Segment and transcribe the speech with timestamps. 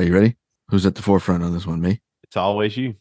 [0.00, 0.36] Are you ready?
[0.68, 1.82] Who's at the forefront on this one?
[1.82, 2.00] Me?
[2.22, 2.94] It's always you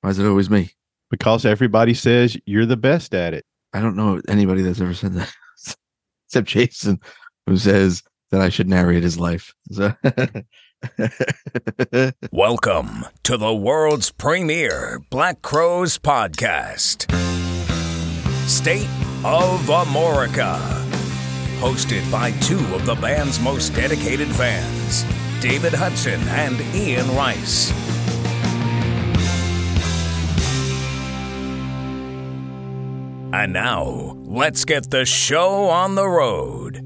[0.00, 0.72] Why is it always me?
[1.08, 3.44] because everybody says you're the best at it.
[3.72, 5.32] I don't know anybody that's ever said that
[6.26, 6.98] except Jason,
[7.46, 8.02] who says
[8.32, 9.54] that I should narrate his life.
[9.70, 9.92] So
[12.32, 17.12] Welcome to the world's premier Black Crowes podcast,
[18.48, 18.88] State
[19.24, 20.58] of Amorica.
[21.60, 25.04] Hosted by two of the band's most dedicated fans,
[25.40, 27.72] David Hudson and Ian Rice.
[33.32, 36.76] And now, let's get the show on the road.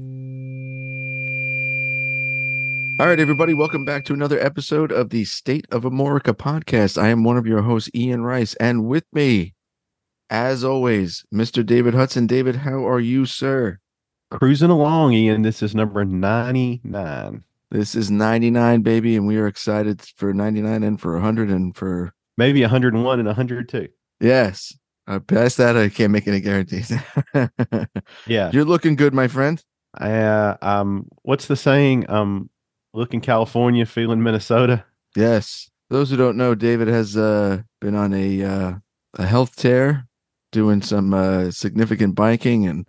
[2.97, 6.97] All right, everybody, welcome back to another episode of the State of Amorica podcast.
[6.97, 9.53] I am one of your hosts, Ian Rice, and with me,
[10.29, 11.65] as always, Mr.
[11.65, 12.25] David Hudson.
[12.25, 13.79] David, how are you, sir?
[14.31, 15.41] Cruising along, Ian.
[15.41, 17.43] This is number 99.
[17.71, 22.13] This is 99, baby, and we are excited for 99 and for 100 and for
[22.37, 23.87] Maybe 101 and 102.
[24.19, 24.73] yes.
[25.07, 26.91] Uh, past that, I can't make any guarantees.
[28.27, 28.49] Yeah.
[28.51, 29.63] You're looking good, my friend.
[29.99, 32.09] Uh, um, what's the saying?
[32.09, 32.49] Um,
[32.93, 34.83] looking California, feeling Minnesota.
[35.15, 35.69] Yes.
[35.91, 38.73] Those who don't know, David has uh, been on a uh,
[39.13, 40.07] a health tear,
[40.51, 42.87] doing some uh, significant biking and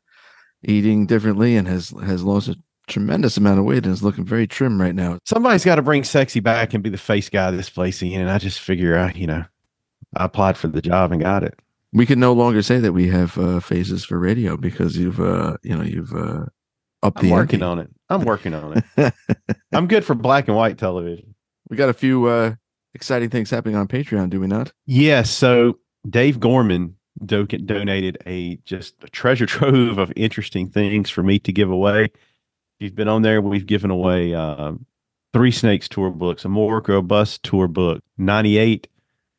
[0.64, 2.56] eating differently, and has has lost a
[2.86, 5.18] tremendous amount of weight and is looking very trim right now.
[5.24, 8.22] Somebody's got to bring sexy back and be the face guy of this place, Ian.
[8.22, 9.44] And I just figure out, you know,
[10.16, 11.58] I applied for the job and got it.
[11.92, 15.56] We can no longer say that we have uh, phases for radio because you've uh,
[15.62, 16.46] you know you've uh,
[17.02, 17.88] upped I'm the working on it.
[18.08, 19.14] I'm working on it.
[19.72, 21.34] I'm good for black and white television.
[21.70, 22.54] we got a few uh,
[22.94, 24.72] exciting things happening on Patreon, do we not?
[24.84, 25.30] Yes.
[25.30, 25.78] So
[26.08, 31.52] Dave Gorman do- donated a just a treasure trove of interesting things for me to
[31.52, 32.10] give away.
[32.78, 34.84] You've been on there, we've given away um,
[35.32, 38.86] three Snakes tour books, a Morocco bus tour book, 98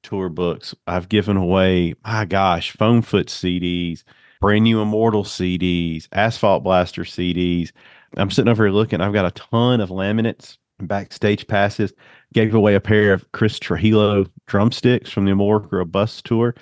[0.02, 0.74] tour books.
[0.88, 4.04] I've given away, my gosh, Foam Foot CDs,
[4.42, 7.72] brand new Immortal CDs, Asphalt Blaster CDs.
[8.16, 9.02] I'm sitting over here looking.
[9.02, 11.94] I've got a ton of laminates, backstage passes.
[12.34, 16.56] Gave away a pair of Chris Trujillo drumsticks from the Morocco bus tour.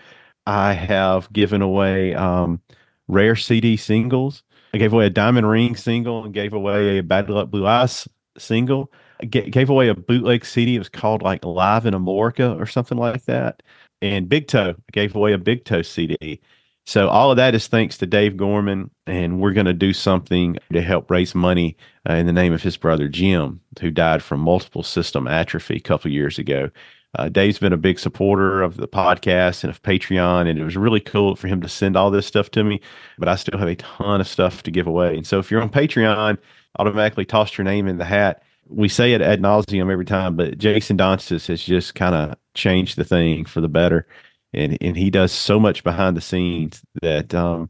[0.45, 2.61] I have given away um,
[3.07, 4.43] rare CD singles.
[4.75, 8.09] I gave away a Diamond Ring single and gave away a Bad Luck Blue Eyes
[8.37, 8.91] single.
[9.29, 10.75] Gave away a bootleg CD.
[10.75, 13.63] It was called like Live in Amorica or something like that.
[14.01, 16.41] And Big Toe, I gave away a Big Toe CD.
[16.85, 20.57] So all of that is thanks to Dave Gorman, and we're going to do something
[20.73, 21.77] to help raise money
[22.09, 25.79] uh, in the name of his brother Jim, who died from multiple system atrophy a
[25.79, 26.69] couple years ago.
[27.17, 30.75] Uh, Dave's been a big supporter of the podcast and of Patreon, and it was
[30.75, 32.81] really cool for him to send all this stuff to me.
[33.17, 35.61] But I still have a ton of stuff to give away, and so if you're
[35.61, 36.37] on Patreon,
[36.77, 38.43] automatically toss your name in the hat.
[38.67, 42.97] We say it ad nauseum every time, but Jason Donstas has just kind of changed
[42.97, 44.07] the thing for the better,
[44.53, 47.69] and and he does so much behind the scenes that um,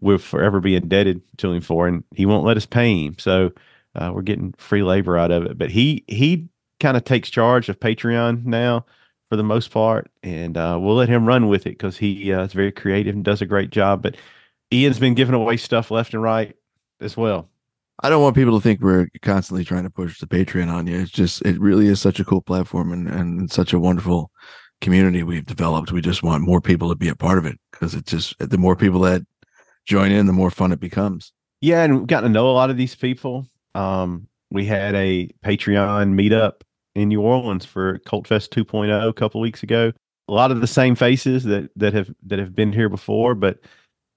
[0.00, 3.16] we'll forever be indebted to him for, and he won't let us pay him.
[3.18, 3.52] So
[3.94, 5.58] uh, we're getting free labor out of it.
[5.58, 6.48] But he he
[6.80, 8.84] kind of takes charge of Patreon now
[9.28, 12.44] for the most part, and uh, we'll let him run with it because he uh,
[12.44, 14.02] is very creative and does a great job.
[14.02, 14.16] But
[14.72, 16.54] Ian's been giving away stuff left and right
[17.00, 17.48] as well.
[18.02, 21.00] I don't want people to think we're constantly trying to push the Patreon on you.
[21.00, 24.30] It's just it really is such a cool platform and, and such a wonderful
[24.80, 25.92] community we've developed.
[25.92, 28.58] We just want more people to be a part of it because it just the
[28.58, 29.22] more people that
[29.86, 31.32] join in, the more fun it becomes.
[31.60, 33.46] Yeah, and we've gotten to know a lot of these people.
[33.74, 36.62] Um, we had a Patreon meetup
[36.96, 39.92] in New Orleans for Cult Fest 2.0 a couple weeks ago.
[40.28, 43.60] A lot of the same faces that that have that have been here before, but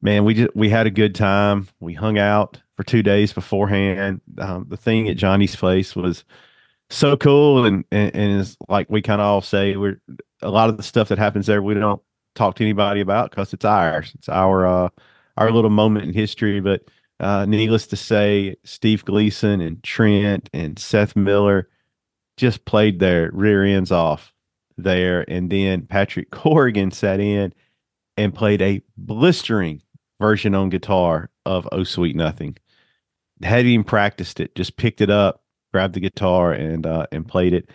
[0.02, 1.68] man, we just we had a good time.
[1.82, 4.22] We hung out for two days beforehand.
[4.40, 6.24] Um, the thing at Johnny's place was
[6.90, 10.02] so cool, and and, and it's like we kind of all say we're
[10.42, 12.02] a lot of the stuff that happens there we don't
[12.34, 14.12] talk to anybody about because it's ours.
[14.16, 14.90] It's our uh,
[15.38, 16.82] our little moment in history, but
[17.20, 21.68] uh, needless to say, Steve Gleason and Trent and Seth Miller
[22.40, 24.34] just played their rear ends off
[24.78, 25.30] there.
[25.30, 27.54] And then Patrick Corrigan sat in
[28.18, 29.82] and played a blistering
[30.20, 32.58] version on guitar of Oh Sweet Nothing.
[33.44, 37.54] Hadn't even practiced it, just picked it up, grabbed the guitar and uh, and played
[37.54, 37.70] it.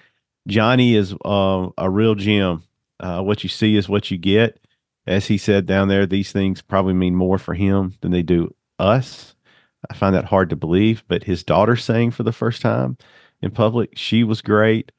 [0.46, 2.62] Johnny is uh, a real gem.
[3.00, 4.60] Uh, what you see is what you get.
[5.06, 8.55] As he said down there, these things probably mean more for him than they do
[8.78, 9.34] us.
[9.90, 12.96] I find that hard to believe, but his daughter sang for the first time
[13.42, 13.90] in public.
[13.96, 14.92] She was great.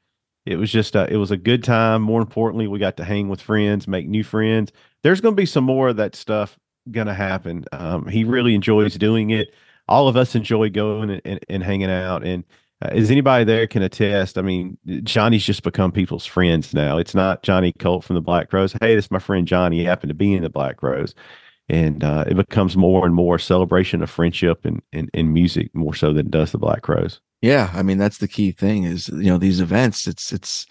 [0.46, 2.02] It was just a, it was a good time.
[2.02, 4.72] More importantly, we got to hang with friends, make new friends.
[5.02, 6.58] There's going to be some more of that stuff
[6.92, 7.66] going to happen.
[7.72, 9.54] Um, he really enjoys doing it.
[9.88, 12.24] All of us enjoy going and, and, and hanging out.
[12.24, 12.44] And
[12.82, 16.98] uh, as anybody there can attest, I mean, Johnny's just become people's friends now.
[16.98, 18.76] It's not Johnny Colt from the Black Crowes.
[18.82, 19.80] Hey, this is my friend Johnny.
[19.80, 21.16] He happened to be in the Black Crowes.
[21.70, 25.74] And uh, it becomes more and more a celebration of friendship and, and, and music
[25.74, 27.20] more so than it does the Black Crowes.
[27.46, 30.08] Yeah, I mean that's the key thing is you know these events.
[30.08, 30.66] It's it's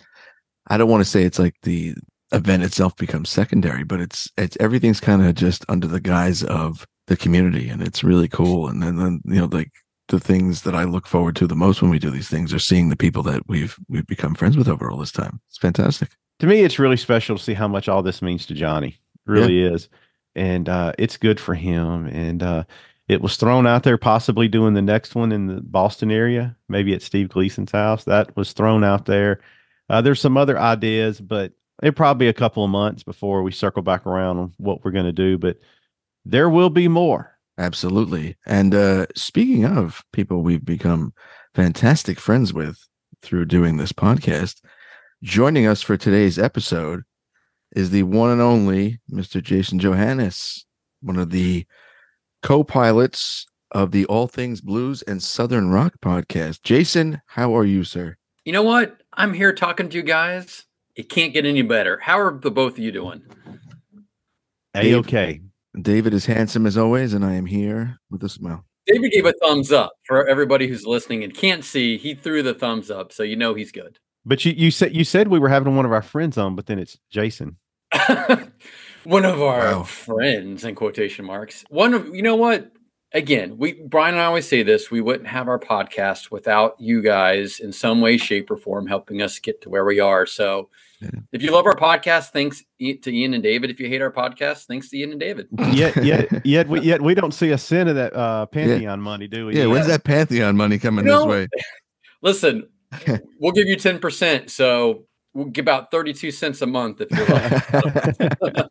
[0.66, 1.94] I don't want to say it's like the
[2.32, 6.84] event itself becomes secondary, but it's it's everything's kind of just under the guise of
[7.06, 8.66] the community, and it's really cool.
[8.66, 9.70] And then, then you know like
[10.08, 12.58] the things that I look forward to the most when we do these things are
[12.58, 15.40] seeing the people that we've we've become friends with over all this time.
[15.50, 16.10] It's fantastic.
[16.40, 18.88] To me, it's really special to see how much all this means to Johnny.
[18.88, 19.74] It really yeah.
[19.74, 19.88] is,
[20.34, 22.06] and uh, it's good for him.
[22.06, 22.64] And uh,
[23.08, 26.94] it was thrown out there, possibly doing the next one in the Boston area, maybe
[26.94, 28.04] at Steve Gleason's house.
[28.04, 29.40] That was thrown out there.
[29.90, 31.52] Uh, there's some other ideas, but
[31.82, 35.04] it probably a couple of months before we circle back around on what we're going
[35.04, 35.36] to do.
[35.36, 35.58] But
[36.24, 37.36] there will be more.
[37.58, 38.36] Absolutely.
[38.46, 41.12] And uh, speaking of people we've become
[41.54, 42.78] fantastic friends with
[43.22, 44.62] through doing this podcast,
[45.22, 47.02] joining us for today's episode
[47.76, 49.42] is the one and only Mr.
[49.42, 50.64] Jason Johantges,
[51.02, 51.66] one of the
[52.44, 56.62] co-pilots of the All Things Blues and Southern Rock podcast.
[56.62, 58.16] Jason, how are you, sir?
[58.44, 59.02] You know what?
[59.14, 60.66] I'm here talking to you guys.
[60.94, 61.98] It can't get any better.
[62.00, 63.22] How are the both of you doing?
[64.76, 65.40] A okay.
[65.80, 68.64] David is handsome as always, and I am here with a smile.
[68.86, 71.96] David gave a thumbs up for everybody who's listening and can't see.
[71.96, 73.98] He threw the thumbs up, so you know he's good.
[74.26, 76.66] But you, you said you said we were having one of our friends on, but
[76.66, 77.56] then it's Jason.
[79.04, 79.82] one of our wow.
[79.82, 81.64] friends in quotation marks.
[81.68, 82.70] One of you know what?
[83.12, 87.00] Again, we Brian and I always say this: we wouldn't have our podcast without you
[87.00, 90.26] guys in some way, shape, or form helping us get to where we are.
[90.26, 90.68] So,
[91.00, 91.10] yeah.
[91.32, 93.70] if you love our podcast, thanks to Ian and David.
[93.70, 95.46] If you hate our podcast, thanks to Ian and David.
[95.72, 98.96] yet, yet, yet, we, yet we don't see a cent of that uh, Pantheon yeah.
[98.96, 99.58] money, do we?
[99.58, 101.48] Yeah, when's that Pantheon money coming you know, this way?
[102.22, 102.68] Listen,
[103.38, 104.50] we'll give you ten percent.
[104.50, 108.68] So we'll give about 32 cents a month if you're like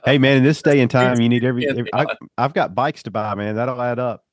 [0.04, 2.06] hey man in this day and time you need every, every I,
[2.38, 3.54] have got bikes to buy man.
[3.54, 4.24] That'll add up.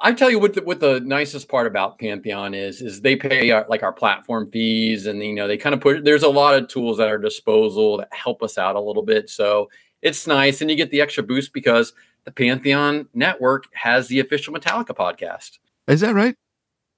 [0.00, 3.50] I tell you what the, what the nicest part about pantheon is is they pay
[3.50, 6.54] our, like our platform fees and you know they kind of put there's a lot
[6.54, 9.28] of tools at our disposal that help us out a little bit.
[9.28, 9.68] So
[10.00, 11.92] it's nice and you get the extra boost because
[12.24, 15.58] the pantheon network has the official metallica podcast.
[15.88, 16.36] Is that right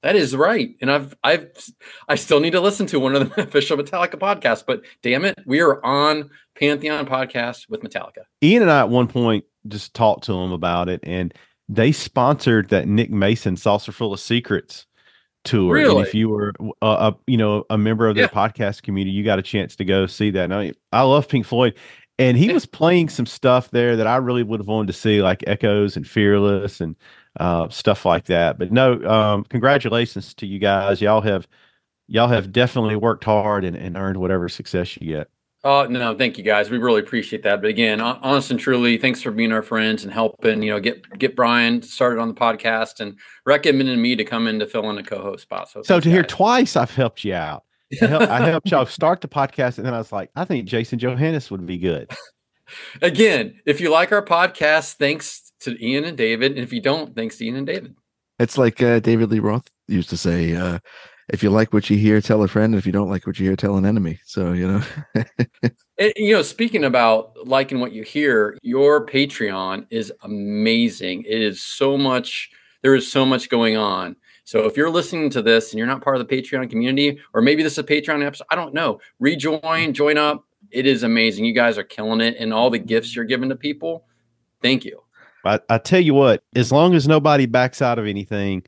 [0.03, 0.77] that is right.
[0.81, 1.51] And I've I've
[2.09, 5.39] I still need to listen to one of the official Metallica podcasts, but damn it,
[5.47, 8.25] we are on Pantheon podcast with Metallica.
[8.43, 11.35] Ian and I at one point just talked to them about it and
[11.69, 14.87] they sponsored that Nick Mason Saucer Full of Secrets
[15.45, 15.75] tour.
[15.75, 15.99] Really?
[15.99, 16.53] And if you were
[16.83, 18.49] a, a, you know a member of their yeah.
[18.49, 20.49] podcast community, you got a chance to go see that.
[20.49, 21.75] Now I love Pink Floyd.
[22.19, 22.53] And he yeah.
[22.53, 25.97] was playing some stuff there that I really would have wanted to see, like Echoes
[25.97, 26.95] and Fearless and
[27.39, 28.59] uh, stuff like that.
[28.59, 31.01] But no, um, congratulations to you guys.
[31.01, 31.47] Y'all have
[32.09, 35.29] y'all have definitely worked hard and, and earned whatever success you get.
[35.63, 36.71] Oh no, thank you guys.
[36.71, 37.61] We really appreciate that.
[37.61, 40.63] But again, honest and truly, thanks for being our friends and helping.
[40.63, 44.59] You know, get get Brian started on the podcast and recommending me to come in
[44.59, 45.69] to fill in a co-host spot.
[45.69, 46.13] So, so to guys.
[46.13, 47.65] hear twice, I've helped you out.
[48.01, 50.65] I, helped, I helped y'all start the podcast, and then I was like, I think
[50.65, 52.11] Jason Johantges would be good.
[53.03, 56.53] again, if you like our podcast, thanks to Ian and David.
[56.53, 57.95] And if you don't, thanks to Ian and David.
[58.39, 60.79] It's like uh, David Lee Roth used to say, uh,
[61.29, 62.75] if you like what you hear, tell a friend.
[62.75, 64.19] If you don't like what you hear, tell an enemy.
[64.25, 64.83] So, you know.
[65.99, 71.25] and, you know, speaking about liking what you hear, your Patreon is amazing.
[71.29, 72.51] It is so much,
[72.83, 74.17] there is so much going on.
[74.45, 77.43] So if you're listening to this and you're not part of the Patreon community, or
[77.43, 79.01] maybe this is a Patreon episode, I don't know.
[79.21, 80.45] Rejoin, join up.
[80.73, 81.45] It is amazing.
[81.45, 82.37] You guys are killing it.
[82.41, 84.07] And all the gifts you're giving to people.
[84.63, 85.01] Thank you.
[85.45, 88.63] I, I tell you what, as long as nobody backs out of anything,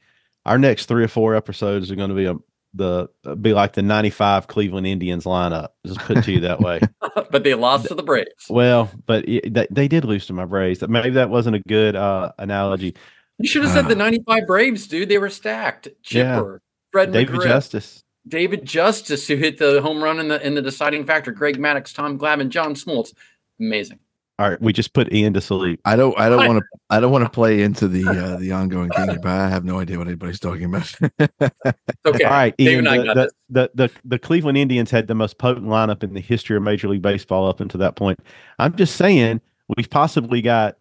[0.46, 2.36] our next three or four episodes are going to be a
[2.74, 3.08] the
[3.40, 5.68] be like the 95 Cleveland Indians lineup.
[5.86, 6.80] Just put to you that way.
[7.30, 8.46] but they lost to the Braves.
[8.48, 10.82] Well, but it, they, they did lose to my Braves.
[10.86, 12.96] Maybe that wasn't a good uh, analogy.
[13.38, 15.08] You should have uh, said the 95 Braves, dude.
[15.08, 15.88] They were stacked.
[16.02, 16.68] Chipper, yeah.
[16.92, 18.04] Fred David McGriff, Justice.
[18.26, 21.32] David Justice, who hit the home run in the in the deciding factor.
[21.32, 23.12] Greg Maddux, Tom Glavine, John Smoltz.
[23.60, 23.98] Amazing.
[24.42, 25.80] All right, we just put Ian to sleep.
[25.84, 26.18] I don't.
[26.18, 26.78] I don't want to.
[26.90, 29.78] I don't want to play into the uh, the ongoing thing, but I have no
[29.78, 30.92] idea what anybody's talking about.
[32.04, 32.24] okay.
[32.24, 32.82] All right, Ian.
[32.82, 36.64] The, the, the, the Cleveland Indians had the most potent lineup in the history of
[36.64, 38.18] Major League Baseball up until that point.
[38.58, 39.40] I'm just saying
[39.76, 40.76] we've possibly got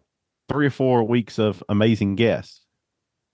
[0.48, 2.62] three or four weeks of amazing guests.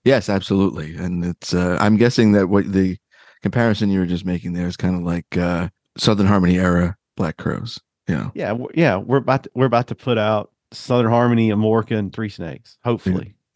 [0.03, 1.55] Yes, absolutely, and it's.
[1.55, 2.97] Uh, I'm guessing that what the
[3.41, 7.37] comparison you were just making there is kind of like uh, Southern Harmony era Black
[7.37, 7.79] Crowes.
[8.09, 8.29] Yeah.
[8.33, 8.57] Yeah.
[8.73, 8.97] Yeah.
[8.97, 12.77] We're about to, we're about to put out Southern Harmony, Amorica, and Three Snakes.
[12.83, 13.35] Hopefully.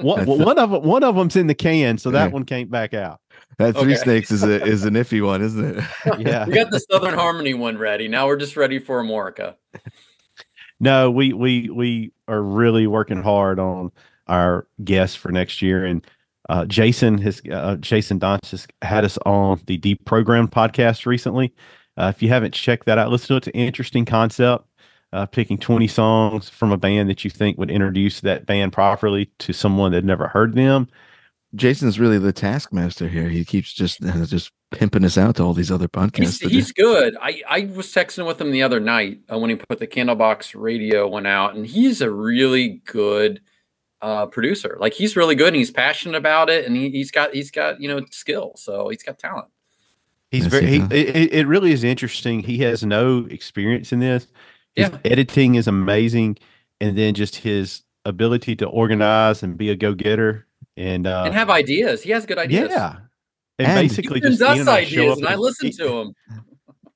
[0.00, 2.32] One, one of them, one of them's in the can, so that Yeah.
[2.32, 3.20] one can't back out.
[3.58, 4.02] that three Okay.
[4.02, 5.84] snakes is a is an iffy one, isn't it?
[6.18, 6.46] Yeah.
[6.46, 8.08] We got the Southern Harmony one ready.
[8.08, 9.54] Now we're just ready for Amorica.
[10.80, 13.92] No, we we we are really working hard on
[14.26, 16.04] our guests for next year, and
[16.48, 21.54] uh, Jason has uh, Jason Donch has had us on the Deprogram podcast recently.
[21.96, 23.36] Uh, if you haven't checked that out, listen to it.
[23.38, 24.66] It's an interesting concept.
[25.12, 29.30] Uh, picking 20 songs from a band that you think would introduce that band properly
[29.38, 30.88] to someone that never heard them.
[31.54, 33.28] Jason's really the taskmaster here.
[33.28, 36.40] He keeps just uh, just pimping us out to all these other podcasts.
[36.42, 37.16] He's, he's good.
[37.20, 40.60] I, I was texting with him the other night uh, when he put the Candlebox
[40.60, 43.40] radio one out, and he's a really good
[44.02, 44.76] uh, producer.
[44.80, 47.80] Like he's really good, and he's passionate about it, and he, he's got he's got
[47.80, 49.48] you know skill, so he's got talent.
[50.34, 50.66] He's very.
[50.66, 52.40] he He, it, it- it really is interesting.
[52.40, 54.26] He has no experience in this.
[54.74, 54.98] His Yeah.
[55.04, 56.38] editing is amazing,
[56.80, 61.34] and then just his ability to organize and be a go getter and uh, and
[61.34, 62.02] have ideas.
[62.02, 62.70] He has good ideas.
[62.70, 62.96] yeah.
[63.58, 65.40] And, And- basically, sends just Ian us and I show ideas, up and I and-
[65.40, 66.14] listen to him.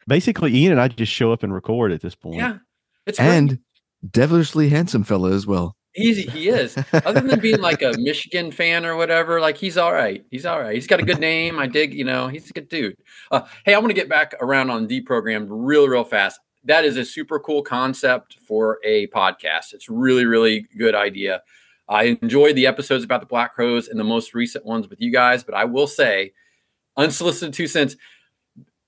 [0.09, 2.37] Basically, Ian and I just show up and record at this point.
[2.37, 2.59] Yeah,
[3.07, 3.29] it's great.
[3.29, 3.59] and
[4.11, 5.77] devilishly handsome fella as well.
[5.99, 6.77] He's he is.
[6.93, 10.25] Other than being like a Michigan fan or whatever, like he's all right.
[10.31, 10.75] He's all right.
[10.75, 11.59] He's got a good name.
[11.59, 11.93] I dig.
[11.93, 12.97] You know, he's a good dude.
[13.31, 16.41] Uh, hey, I want to get back around on Deprogram real, real fast.
[16.65, 19.73] That is a super cool concept for a podcast.
[19.73, 21.43] It's really, really good idea.
[21.89, 25.11] I enjoyed the episodes about the Black Crowes and the most recent ones with you
[25.11, 26.33] guys, but I will say,
[26.97, 27.97] unsolicited two cents.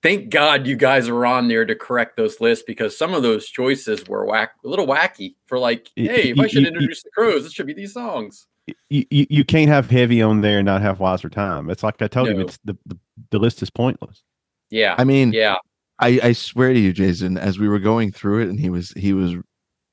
[0.03, 3.47] Thank God you guys are on there to correct those lists because some of those
[3.49, 5.35] choices were whack, a little wacky.
[5.47, 8.47] For like, hey, if I should introduce the crowes, it should be these songs.
[8.89, 11.69] You, you, you can't have heavy on there and not have wiser time.
[11.71, 12.45] It's like I told him, No.
[12.45, 12.99] it's the, the
[13.31, 14.23] the list is pointless.
[14.71, 15.57] Yeah, I mean, yeah.
[15.99, 18.91] I, I swear to you, Jason, as we were going through it and he was
[18.93, 19.35] he was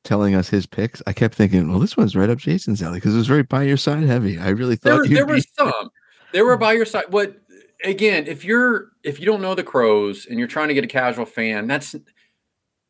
[0.03, 3.13] telling us his picks, I kept thinking, well, this one's right up Jason's alley because
[3.13, 4.37] it was very by your side heavy.
[4.39, 5.89] I really thought you'd there be- were some.
[6.33, 7.05] There were by your side.
[7.09, 7.35] What
[7.83, 8.27] again?
[8.27, 11.25] If you're if you don't know the Crowes and you're trying to get a casual
[11.25, 11.95] fan, that's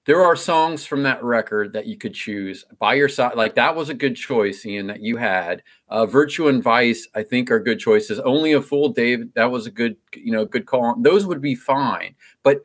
[0.08, 3.36] there are songs from that record that you could choose by your side.
[3.36, 5.64] Like that was a good choice, Ian, that you had.
[5.90, 8.18] Uh, Virtue and Vice, I think, are good choices.
[8.20, 10.96] Only a Fool, David, that was a good, you know, good call.
[10.98, 12.62] Those would be fine, but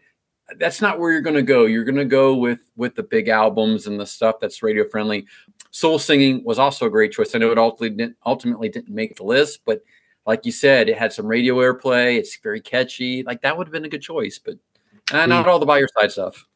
[0.58, 1.64] that's not where you're going to go.
[1.64, 5.26] You're going to go with with the big albums and the stuff that's radio friendly.
[5.72, 7.34] Soul Singing was also a great choice.
[7.34, 9.82] I know it ultimately didn't, ultimately didn't make the list, but
[10.26, 12.16] like you said, it had some radio airplay.
[12.16, 13.22] It's very catchy.
[13.24, 14.54] Like that would have been a good choice, but
[15.12, 16.46] uh, not all the by your side stuff.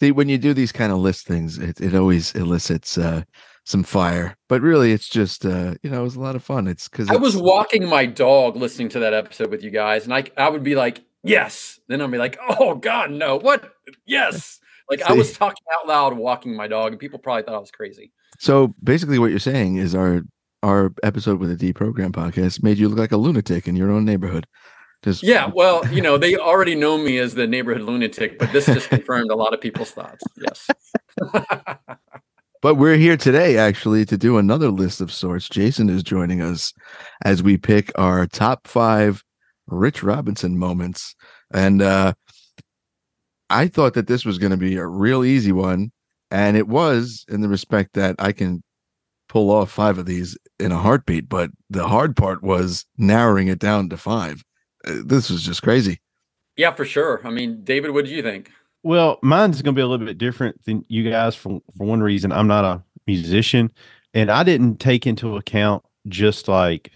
[0.00, 3.22] See, when you do these kind of list things, it, it always elicits uh,
[3.64, 4.36] some fire.
[4.48, 6.66] But really, it's just uh, you know, it was a lot of fun.
[6.66, 10.12] It's because I was walking my dog listening to that episode with you guys, and
[10.12, 11.80] I I would be like, yes.
[11.88, 13.36] Then I'd be like, oh God, no.
[13.36, 13.72] What?
[14.06, 14.60] Yes.
[14.90, 17.70] Like I was talking out loud walking my dog, and people probably thought I was
[17.70, 18.12] crazy.
[18.38, 20.22] so basically what you're saying is our
[20.62, 24.04] our episode with the deprogram podcast made you look like a lunatic in your own
[24.04, 24.46] neighborhood.
[25.02, 28.66] Just Yeah, well, you know, they already know me as the neighborhood lunatic, but this
[28.66, 30.24] just confirmed a lot of people's thoughts.
[30.36, 30.68] Yes.
[32.62, 35.48] But we're here today actually to do another list of sorts.
[35.48, 36.72] Jason is joining us
[37.24, 39.22] as we pick our top five
[39.68, 41.14] Rich Robinson moments.
[41.52, 42.14] And uh
[43.50, 45.92] I thought that this was going to be a real easy one.
[46.32, 48.64] And it was in the respect that I can
[49.28, 51.28] pull off five of these in a heartbeat.
[51.28, 54.44] But the hard part was narrowing it down to five.
[54.86, 56.00] Uh, This was just crazy.
[56.56, 57.20] Yeah, for sure.
[57.24, 58.50] I mean, David, what did you think?
[58.82, 62.02] Well, mine's going to be a little bit different than you guys for for one
[62.02, 62.32] reason.
[62.32, 63.72] I'm not a musician,
[64.14, 66.92] and I didn't take into account just like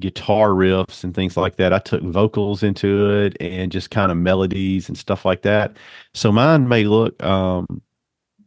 [0.00, 1.72] guitar riffs and things like that.
[1.72, 5.76] I took vocals into it and just kind of melodies and stuff like that.
[6.14, 7.82] So mine may look, um,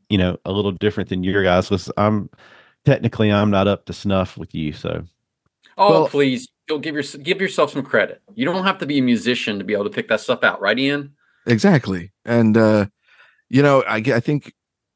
[0.09, 1.69] you know, a little different than your guys.
[1.69, 2.29] Listen, I'm
[2.85, 5.03] technically I'm not up to snuff with you, so
[5.77, 8.21] Oh, Well- please, you'll give your give yourself some credit.
[8.35, 10.61] You don't have to be a musician to be able to pick that stuff out,
[10.61, 11.13] right, Ian?
[11.47, 12.11] Exactly.
[12.25, 12.87] And uh
[13.49, 14.53] you know, I, I think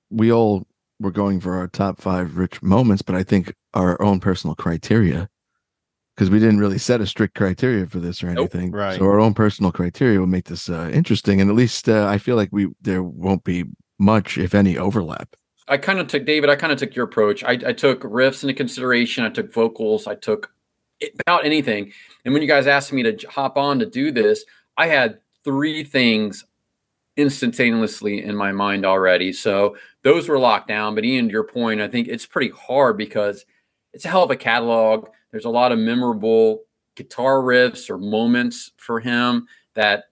[0.09, 0.65] we all
[1.01, 5.27] were going for our top 5 rich moments, but I think our own personal criteria
[6.15, 8.55] because we didn't really set a strict criteria for this or Nope.
[8.55, 8.71] anything.
[8.71, 8.97] Right.
[8.97, 12.17] So our own personal criteria will make this uh, interesting and at least uh, I
[12.17, 13.65] feel like we there won't be
[13.99, 15.35] much if any overlap.
[15.67, 16.49] I kind of took David.
[16.49, 17.43] I kind of took your approach.
[17.43, 19.23] I, I took riffs into consideration.
[19.23, 20.07] I took vocals.
[20.07, 20.51] I took
[21.19, 21.91] about anything.
[22.23, 24.45] And when you guys asked me to hop on to do this,
[24.77, 26.45] I had three things
[27.17, 29.31] instantaneously in my mind already.
[29.31, 30.95] So those were locked down.
[30.95, 33.45] But Ian, to your point, I think it's pretty hard because
[33.93, 35.09] it's a hell of a catalog.
[35.31, 36.63] There's a lot of memorable
[36.95, 40.05] guitar riffs or moments for him that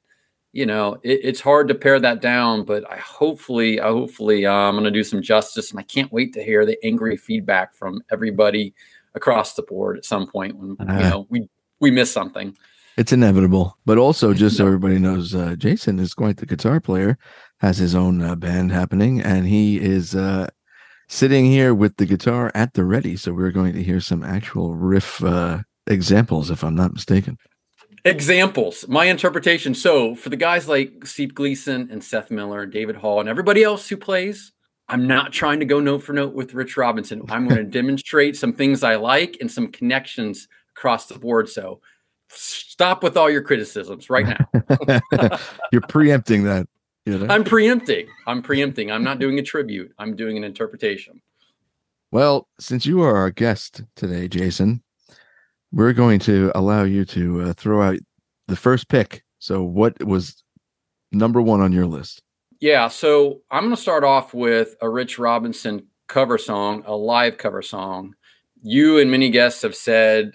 [0.54, 4.54] you know, it, it's hard to pare that down, but I hopefully, I hopefully, uh,
[4.54, 7.74] I'm going to do some justice, and I can't wait to hear the angry feedback
[7.74, 8.74] from everybody
[9.16, 12.56] across the board at some point when uh, you know we we miss something.
[12.96, 17.18] It's inevitable, but also just so everybody knows, uh, Jason is quite the guitar player,
[17.60, 20.48] has his own uh, band happening, and he is uh,
[21.10, 23.18] sitting here with the guitar at the ready.
[23.18, 27.40] So we're going to hear some actual riff uh, examples, if I'm not mistaken.
[28.06, 29.74] Examples, my interpretation.
[29.74, 33.88] So for the guys like Steve Gleason and Seth Miller, David Hall, and everybody else
[33.88, 34.52] who plays,
[34.90, 37.22] I'm not trying to go note for note with Rich Robinson.
[37.30, 41.48] I'm going to demonstrate some things I like and some connections across the board.
[41.48, 41.80] So
[42.28, 45.40] stop with all your criticisms right now.
[45.72, 46.68] You're preempting that.
[47.06, 47.34] You know?
[47.34, 48.08] I'm preempting.
[48.28, 48.92] I'm preempting.
[48.92, 49.94] I'm not doing a tribute.
[49.98, 51.22] I'm doing an interpretation.
[52.12, 54.83] Well, since you are our guest today, Jason,
[55.74, 57.98] we're going to allow you to uh, throw out
[58.48, 59.24] the first pick.
[59.40, 60.44] So, what was
[61.12, 62.22] number one on your list?
[62.62, 67.38] Yeah, so I'm going to start off with a Rich Robinson cover song, a live
[67.38, 68.16] cover song.
[68.62, 70.34] You and many guests have said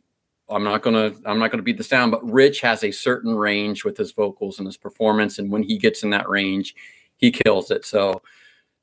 [0.51, 3.85] I'm not gonna I'm not gonna beat this down, but Rich has a certain range
[3.85, 6.75] with his vocals and his performance, and when he gets in that range,
[7.17, 7.85] he kills it.
[7.85, 8.23] So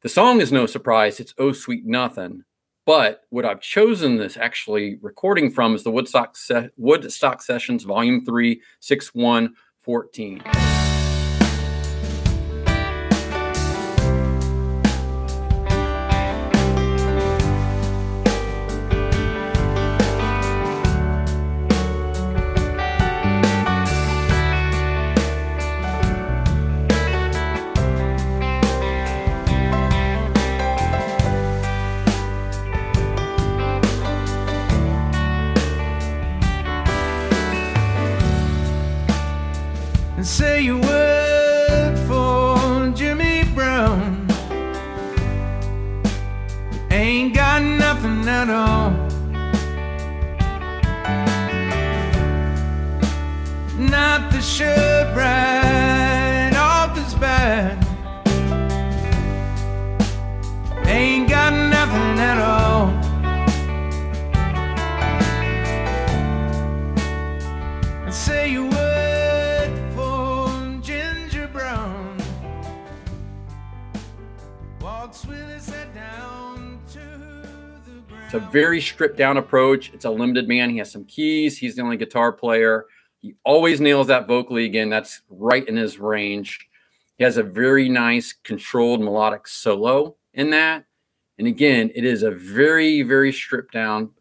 [0.02, 1.20] the song is no surprise.
[1.20, 2.44] It's Oh Sweet Nothing.
[2.86, 8.24] But what I've chosen this actually recording from is the Woodstock Se- Woodstock Sessions Volume
[8.24, 10.44] 3, 6 1 14.
[78.56, 79.92] Very stripped down approach.
[79.94, 80.70] It's a limited man.
[80.70, 81.58] He has some keys.
[81.58, 82.86] He's the only guitar player.
[83.20, 84.90] He always nails that vocally again.
[84.90, 86.66] That's right in his range.
[87.18, 90.86] He has a very nice controlled melodic solo in that.
[91.38, 94.12] And again, it is a very, very stripped down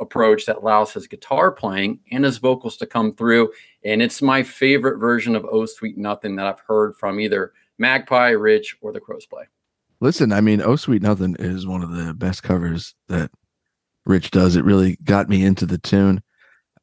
[0.00, 3.50] approach that allows his guitar playing and his vocals to come through.
[3.84, 8.28] And it's my favorite version of Oh Sweet Nothing that I've heard from either Magpie,
[8.28, 9.42] Rich, or the Crowes play.
[9.98, 13.28] Listen, I mean, Oh Sweet Nothing is one of the best covers that
[14.04, 14.56] Rich does.
[14.56, 16.22] It really got me into the tune.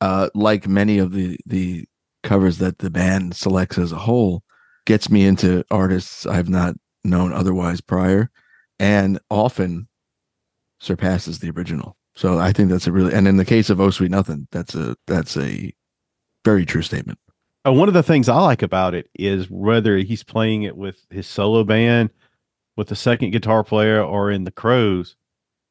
[0.02, 1.86] Uh, like many of the the
[2.24, 4.44] covers that the band selects as a whole,
[4.86, 8.30] gets me into artists I've not known otherwise prior,
[8.80, 9.88] and often
[10.80, 11.98] surpasses the original.
[12.16, 14.76] So I think that's a really and in the case of Oh Sweet Nothing, that's
[14.76, 15.74] a that's a
[16.46, 17.20] very true statement.
[17.66, 21.06] Uh, one of the things I like about it is whether he's playing it with
[21.10, 22.10] his solo band,
[22.78, 25.16] with the second guitar player, or in the Crowes,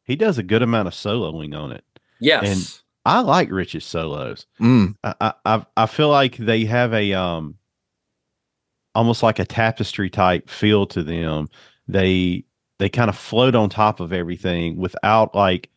[0.08, 1.84] he does a good amount of soloing on it.
[2.18, 2.42] Yes.
[2.44, 4.46] And I like Rich's solos.
[4.60, 4.96] Mm.
[5.04, 7.54] I, I I feel like they have a um
[8.94, 11.48] almost like a tapestry type feel to them.
[11.86, 12.44] They
[12.78, 15.70] they kind of float on top of everything without like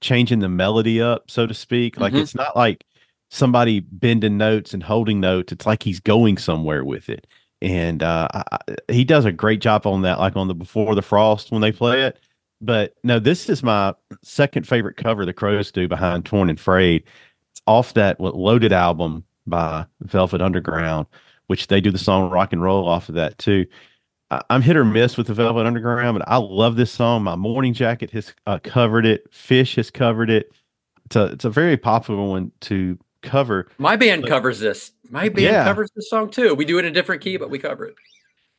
[0.00, 1.98] changing the melody up, so to speak.
[1.98, 2.22] Like mm-hmm.
[2.22, 2.86] it's not like
[3.30, 5.52] somebody bending notes and holding notes.
[5.52, 7.26] It's like he's going somewhere with it.
[7.60, 11.02] And uh, I, he does a great job on that, like on the Before the
[11.02, 12.18] Frost when they play it.
[12.62, 17.02] But no, this is my second favorite cover the Crowes do behind Torn and Frayed.
[17.50, 21.08] It's off that Loaded album by Velvet Underground,
[21.48, 23.66] which they do the song Rock and Roll off of that too.
[24.30, 27.24] I, am hit or miss with the Velvet Underground, but I love this song.
[27.24, 29.30] My Morning Jacket has uh, covered it.
[29.32, 30.52] Phish has covered it.
[31.06, 33.68] It's a it's a very popular one to cover.
[33.78, 34.92] My band but, covers this.
[35.10, 35.64] My band yeah.
[35.64, 36.54] covers this song too.
[36.54, 37.94] We do it in a different key, but we cover it.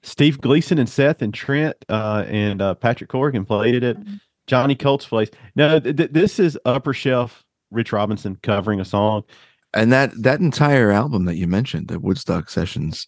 [0.04, 3.98] Steve Gleason and Seth and Trent uh, and uh, Patrick Corrigan played it.
[4.48, 5.30] Johnny Colts plays.
[5.56, 7.44] No, th- th- this is upper shelf.
[7.72, 9.24] Rich Robinson covering a song,
[9.74, 13.08] and that that entire album that you mentioned, the Woodstock Sessions,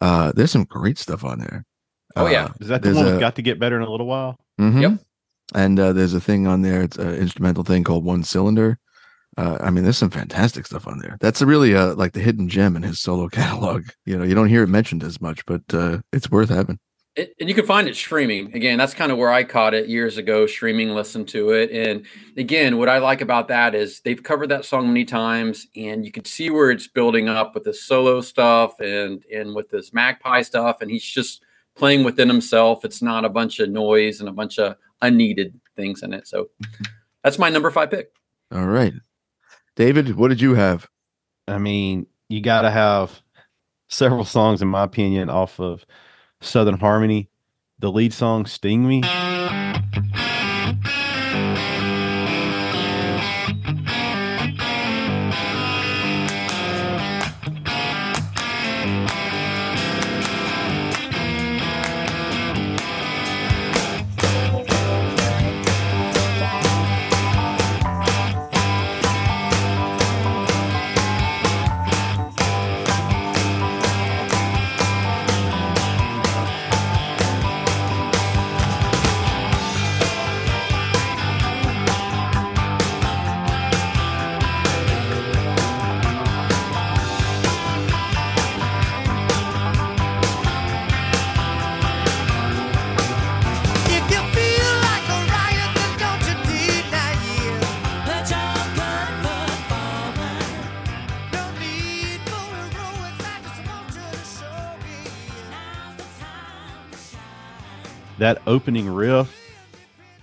[0.00, 1.66] uh, there's some great stuff on there.
[2.16, 4.06] Oh yeah, uh, is that the one a, got to get better in a little
[4.06, 4.38] while?
[4.58, 4.80] Mm-hmm.
[4.80, 4.92] Yep.
[5.54, 6.82] And uh, there's a thing on there.
[6.82, 8.78] It's an instrumental thing called One Cylinder.
[9.36, 11.16] Uh, I mean, there's some fantastic stuff on there.
[11.20, 13.86] That's a really uh, like the hidden gem in his solo catalog.
[14.04, 16.78] You know, you don't hear it mentioned as much, but uh, it's worth having.
[17.16, 18.54] It, and you can find it streaming.
[18.54, 21.70] Again, that's kind of where I caught it years ago, streaming, listen to it.
[21.72, 26.04] And again, what I like about that is they've covered that song many times and
[26.04, 29.92] you can see where it's building up with the solo stuff and and with this
[29.92, 30.82] magpie stuff.
[30.82, 31.42] And he's just
[31.74, 32.84] playing within himself.
[32.84, 36.28] It's not a bunch of noise and a bunch of unneeded things in it.
[36.28, 36.50] So
[37.24, 38.12] that's my number five pick.
[38.52, 38.94] All right.
[39.80, 40.86] David, what did you have?
[41.48, 43.22] I mean, you got to have
[43.88, 45.86] several songs, in my opinion, off of
[46.42, 47.30] Southern Harmony.
[47.78, 49.00] The lead song, Sting Me.
[108.20, 109.34] That opening riff.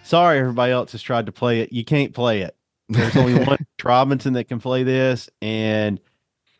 [0.04, 1.74] Sorry, everybody else has tried to play it.
[1.74, 2.56] You can't play it.
[2.90, 6.00] There's only one Robinson that can play this, and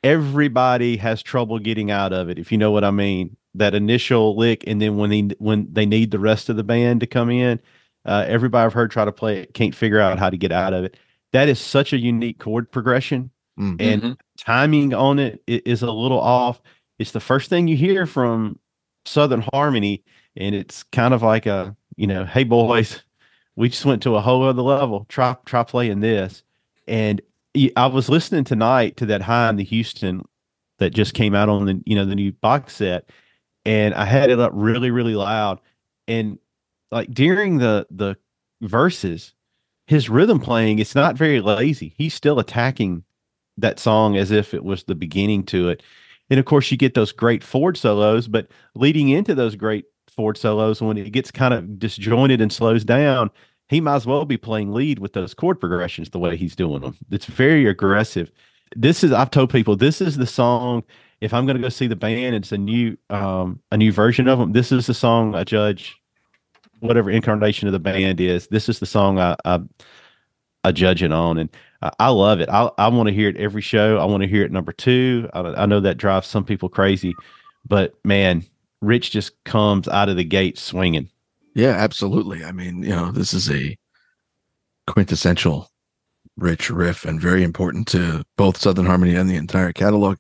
[0.04, 2.38] everybody has trouble getting out of it.
[2.40, 5.86] If you know what I mean, that initial lick, and then when they when they
[5.86, 7.62] need the rest of the band to come in,
[8.06, 10.74] uh, everybody I've heard try to play it can't figure out how to get out
[10.74, 10.98] of it.
[11.34, 13.76] That is such a unique chord progression, mm-hmm.
[13.80, 16.62] and timing on it is a little off.
[16.98, 18.60] It's the first thing you hear from
[19.06, 20.04] Southern Harmony,
[20.38, 23.02] and it's kind of like a you know, hey boys,
[23.56, 25.06] we just went to a whole other level.
[25.10, 26.44] Try try playing this,
[26.88, 27.22] and
[27.76, 30.24] I was listening tonight to that high I'm the Houston
[30.78, 33.10] that just came out on the you know the new box set,
[33.66, 35.60] and I had it up really really loud,
[36.08, 36.38] and
[36.92, 38.16] like during the the
[38.62, 39.34] verses,
[39.88, 41.94] his rhythm playing it's not very lazy.
[41.98, 43.04] He's still attacking
[43.58, 45.82] that song as if it was the beginning to it.
[46.30, 49.86] And of course, you get those great Ford solos, but leading into those great
[50.18, 53.30] Ford solos, when it gets kind of disjointed and slows down,
[53.70, 56.82] he might as well be playing lead with those chord progressions the way he's doing
[56.82, 56.98] them.
[57.12, 58.32] It's very aggressive.
[58.76, 60.84] This is I've told people this is the song.
[61.22, 64.28] If I'm going to go see the band, it's a new um, a new version
[64.28, 64.52] of them.
[64.54, 65.96] This is the song I judge
[66.80, 68.48] whatever incarnation of the band is.
[68.48, 69.60] This is the song I I,
[70.64, 71.50] I judge it on, and
[71.82, 72.50] I, I love it.
[72.50, 73.98] I I want to hear it every show.
[73.98, 75.30] I want to hear it number two.
[75.34, 77.16] I, I know that drives some people crazy,
[77.68, 78.44] but man,
[78.82, 81.10] Rich just comes out of the gate swinging.
[81.56, 82.44] Yeah, absolutely.
[82.44, 83.78] I mean, you know, this is a
[84.86, 85.70] quintessential
[86.38, 90.18] Rich riff and very important to both Southern Harmony and the entire catalog.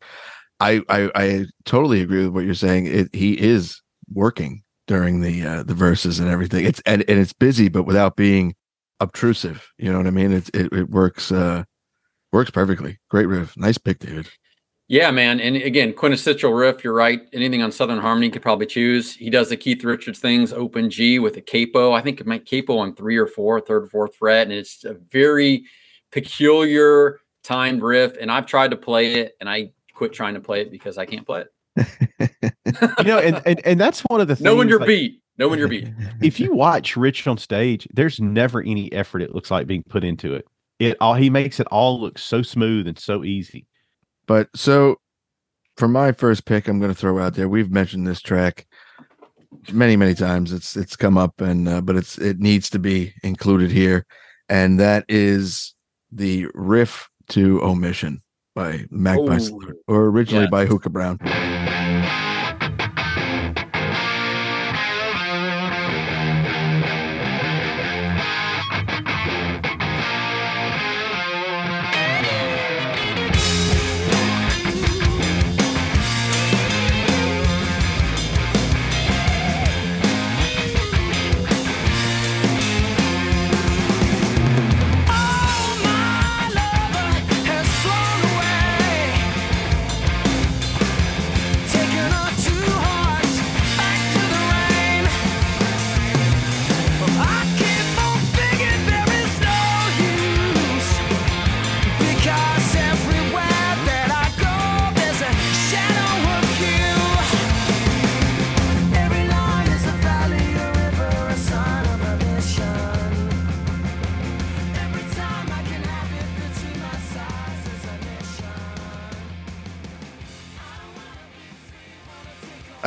[0.60, 2.88] I I, I totally agree with what you're saying.
[2.88, 3.80] It, he is
[4.12, 6.66] working during the uh, the verses and everything.
[6.66, 8.56] It's and, and it's busy, but without being
[9.00, 9.70] obtrusive.
[9.78, 10.32] You know what I mean?
[10.32, 11.64] It it, it works uh
[12.32, 12.98] works perfectly.
[13.10, 13.56] Great riff.
[13.56, 14.28] Nice pick, David.
[14.90, 15.42] Yeah, man.
[15.42, 16.84] And again, quintessential riff.
[16.84, 17.22] You're right.
[17.34, 19.14] Anything on Southern Harmony could probably choose.
[19.14, 21.92] He does the Keith Richards things, open G with a capo.
[21.92, 24.48] I think it might capo on three or four, third, or fourth fret.
[24.48, 25.66] And it's a very
[26.14, 28.16] peculiar timed riff.
[28.20, 31.06] And I've tried to play it and I quit trying to play it because I
[31.06, 31.52] can't play it.
[33.00, 34.44] you know, and, and, and that's one of the things.
[34.46, 35.22] Know when you're like, beat.
[35.38, 35.90] Know when you're beat.
[36.22, 40.06] if you watch Rich on stage, there's never any effort it looks like being put
[40.06, 40.48] into it.
[40.80, 43.68] It all he makes it all look so smooth and so easy.
[44.28, 44.98] But so
[45.78, 47.48] for my first pick, I'm going to throw out there.
[47.48, 48.68] We've mentioned this track
[49.72, 50.52] many, many times.
[50.52, 54.06] It's it's come up, and uh, but it's it needs to be included here,
[54.50, 55.74] and that is
[56.12, 58.22] the riff to Omission
[58.56, 60.50] by Magpie Salute, or originally yeah.
[60.50, 61.20] by Hookah Brown.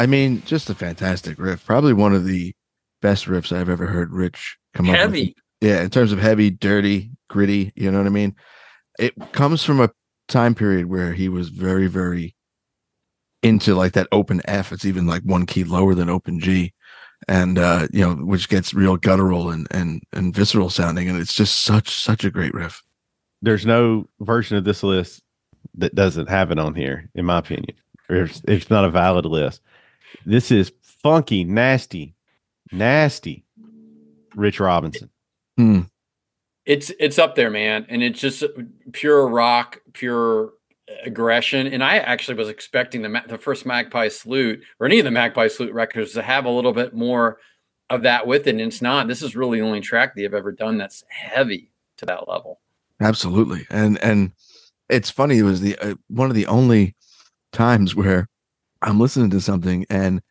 [0.00, 1.66] I mean, just a fantastic riff.
[1.66, 2.54] Probably one of the
[3.02, 4.98] best riffs I've ever heard Rich come up with.
[4.98, 5.36] Heavy.
[5.60, 8.34] Yeah, in terms of heavy, dirty, gritty, you know what I mean?
[8.98, 9.90] It comes from a
[10.26, 12.34] time period where he was very, very
[13.42, 14.72] into like that open F.
[14.72, 16.72] It's even like one key lower than open G.
[17.28, 21.10] And uh, you know, which gets real guttural and and and visceral sounding.
[21.10, 22.82] And it's just such such a great riff.
[23.42, 25.20] There's no version of this list
[25.74, 27.76] that doesn't have it on here, in my opinion.
[28.08, 29.60] It's, it's not a valid list.
[30.24, 32.14] This is funky, nasty,
[32.72, 33.44] nasty
[34.34, 35.10] Rich Robinson.
[35.56, 35.80] Hmm.
[36.66, 38.44] It's it's up there, man, and it's just
[38.92, 40.52] pure rock, pure
[41.04, 41.66] aggression.
[41.66, 45.48] And I actually was expecting the the first Magpie Salute or any of the Magpie
[45.48, 47.38] Salute records to have a little bit more
[47.88, 49.08] of that with it, and it's not.
[49.08, 52.60] This is really the only track they've ever done that's heavy to that level.
[53.00, 53.66] Absolutely.
[53.70, 54.32] And and
[54.88, 55.38] it's funny.
[55.38, 56.94] It was the uh, one of the only
[57.52, 58.28] times where
[58.82, 60.22] I'm listening to something and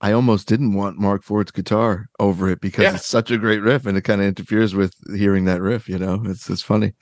[0.00, 2.94] I almost didn't want Marc Ford's guitar over it because Yeah.
[2.96, 5.88] it's such a great riff and it kind of interferes with hearing that riff.
[5.88, 6.94] You know, it's it's funny.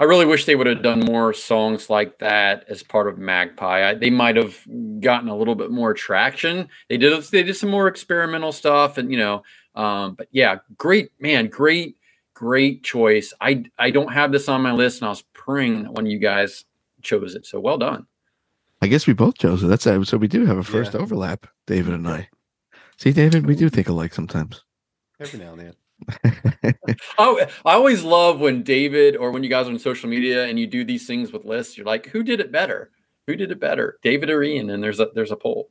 [0.00, 3.88] I really wish they would have done more songs like that as part of Magpie.
[3.90, 4.56] I, they might have
[5.00, 6.68] gotten a little bit more traction.
[6.88, 9.42] They did they did some more experimental stuff, and you know,
[9.74, 11.96] um, but yeah, great man, great
[12.34, 13.32] great choice.
[13.40, 16.12] I I don't have this on my list, and I was praying that one of
[16.12, 16.64] you guys
[17.02, 17.46] chose it.
[17.46, 18.06] So well done.
[18.80, 19.66] I guess we both chose it.
[19.66, 21.00] That's uh, so we do have a first Yeah.
[21.00, 22.28] overlap, David and I.
[22.98, 24.62] See, David, we do think alike sometimes.
[25.20, 26.74] Every now and then.
[27.18, 30.58] Oh, I always love when David or when you guys are on social media and
[30.58, 31.76] you do these things with lists.
[31.76, 32.90] You're like, who did it better?
[33.26, 34.70] Who did it better, David or Ian?
[34.70, 35.70] And there's a there's a poll.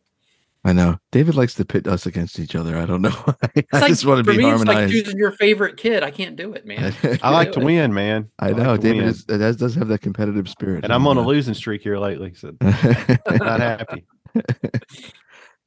[0.67, 2.77] I know David likes to pit us against each other.
[2.77, 3.09] I don't know.
[3.23, 3.35] why.
[3.45, 4.91] I It's like, just want to for be me, it's like harmonized.
[4.93, 6.03] choosing your favorite kid.
[6.03, 6.93] I can't do it, man.
[7.23, 7.63] I like to it.
[7.63, 8.29] win, man.
[8.37, 9.07] I like know to David win.
[9.07, 11.97] is, does does have that competitive spirit, and I'm on a uh, losing streak here
[11.97, 14.05] lately, so not happy.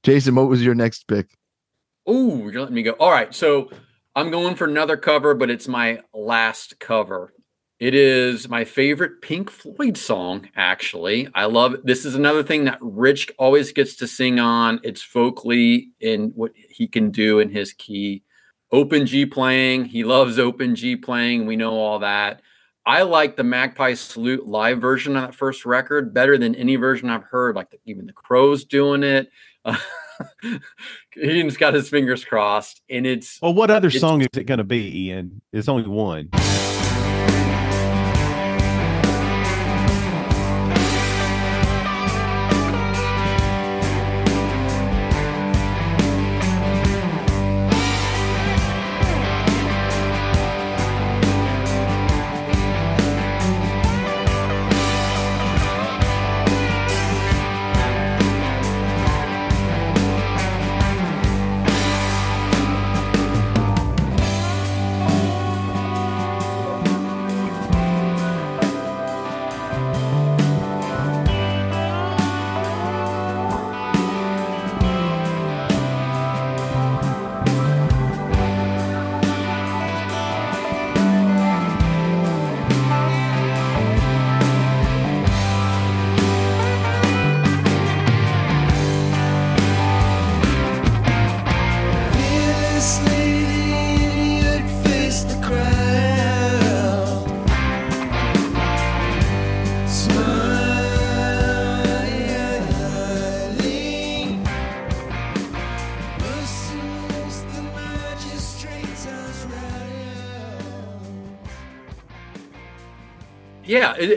[0.02, 1.28] Jason, what was your next pick?
[2.06, 2.92] Oh, you're letting me go.
[2.92, 3.70] All right, so
[4.14, 7.32] I'm going for another cover, but it's my last cover.
[7.80, 11.28] It is my favorite Pink Floyd song, actually.
[11.34, 11.86] I love it.
[11.86, 14.80] This is another thing that Rich always gets to sing on.
[14.82, 18.22] It's vocally in what he can do in his key.
[18.70, 19.86] Open G playing.
[19.86, 21.46] He loves open G playing.
[21.46, 22.42] We know all that.
[22.84, 27.08] I like the Magpie Salute live version of that first record better than any version
[27.08, 27.56] I've heard.
[27.56, 29.30] Like the, even the Crowes doing it.
[31.16, 34.58] Ian's got his fingers crossed, and it's Well, what other It's- song is it going
[34.58, 35.40] to be, Ian?
[35.50, 36.28] There's only one.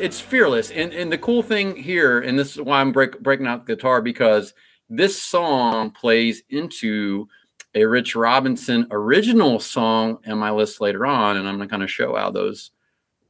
[0.03, 0.69] It's fearless.
[0.69, 3.75] And and the cool thing here, and this is why I'm break, breaking out the
[3.75, 4.53] guitar because
[4.89, 7.29] this song plays into
[7.73, 11.89] a Rich Robinson original song in my list later on, and I'm to kind of
[11.89, 12.71] show how those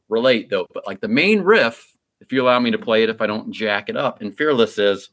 [0.09, 0.65] relate though.
[0.73, 3.51] But like the main riff, if you allow me to play it, if I don't
[3.51, 5.09] jack it up, and fearless is.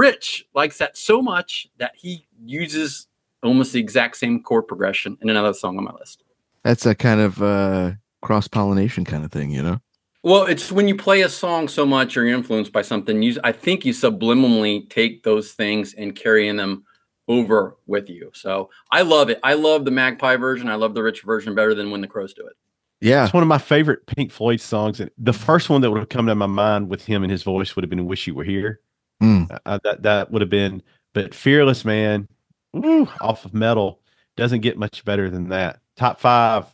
[0.00, 3.06] Rich likes that so much that he uses
[3.42, 6.24] almost the exact same chord progression in another song on my list.
[6.64, 9.78] That's a kind of uh, cross pollination kind of thing, you know.
[10.22, 13.38] Well, it's when you play a song so much or you're influenced by something, you
[13.44, 16.84] I think you subliminally take those things and carrying them
[17.28, 18.30] over with you.
[18.32, 19.38] So I love it.
[19.42, 20.70] I love the Magpie version.
[20.70, 22.54] I love the Rich version better than when the Crowes do it.
[23.02, 24.98] Yeah, It's one of my favorite Pink Floyd songs.
[24.98, 27.42] And the first one that would have come to my mind with him and his
[27.42, 28.80] voice would have been "Wish You Were Here."
[29.20, 29.58] Mm.
[29.66, 30.82] Uh, that that would have been,
[31.14, 32.28] but "Fearless Man,"
[32.72, 34.00] woo, off of Meddle.
[34.36, 35.80] Doesn't get much better than that.
[35.96, 36.64] Top five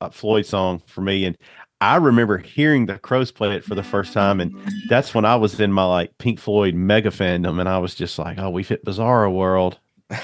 [0.00, 1.24] uh, Floyd song for me.
[1.24, 1.36] And
[1.80, 4.40] I remember hearing the Crowes play it for the first time.
[4.40, 4.54] And
[4.88, 7.60] that's when I was in my like Pink Floyd mega fandom.
[7.60, 9.78] And I was just like, oh, we've hit Bizarro World.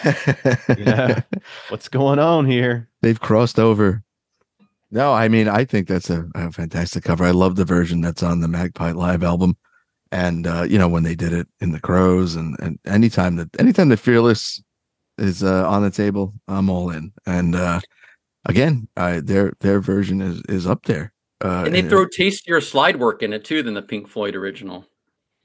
[0.76, 1.22] Yeah.
[1.68, 2.88] What's going on here?
[3.02, 4.02] They've crossed over.
[4.90, 7.24] No, I mean, I think that's a, a fantastic cover.
[7.24, 9.56] I love the version that's on the Magpie Live album.
[10.12, 13.48] And uh, you know, when they did it in the Crowes and and anytime that
[13.58, 14.62] anytime the Fearless
[15.18, 17.12] is uh, on the table, I'm all in.
[17.26, 17.80] And uh
[18.44, 21.12] again, I, their their version is is up there.
[21.44, 24.34] Uh, And they and- throw tastier slide work in it too than the Pink Floyd
[24.36, 24.84] original.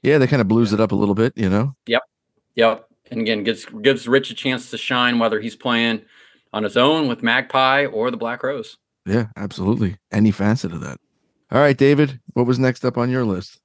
[0.02, 1.74] yeah, they kind of blues it up a little bit, you know.
[1.86, 2.02] Yep
[2.54, 2.86] yep.
[3.10, 6.02] And again, gives gives Rich a chance to shine whether he's playing
[6.52, 8.76] on his own with Magpie or the Black Crowes.
[9.06, 9.96] Yeah, absolutely.
[10.12, 10.98] Any facet of that.
[11.50, 13.60] All right, David, what was next up on your list?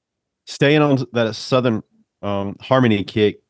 [0.47, 1.83] Staying on that Southern
[2.21, 3.41] um, harmony kick,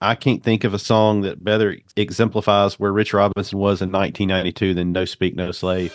[0.00, 4.74] I can't think of a song that better exemplifies where Rich Robinson was in 1992
[4.74, 5.92] than No Speak, No Slave.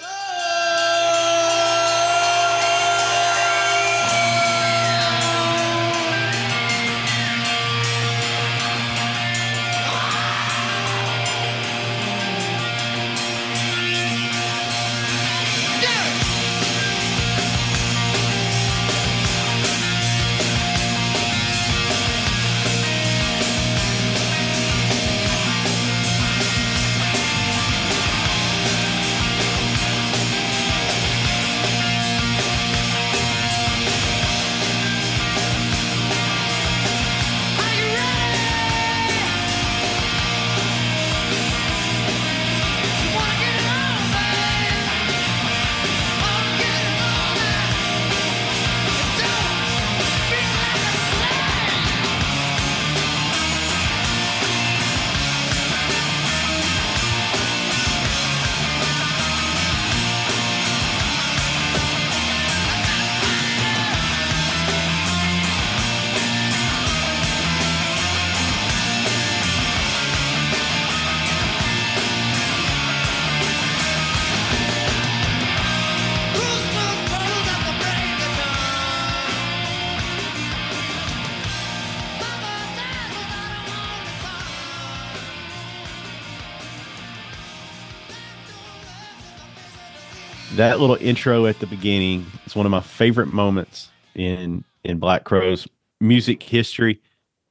[90.76, 95.24] That little intro at the beginning is one of my favorite moments in in Black
[95.24, 95.70] Crowes
[96.02, 97.00] music history.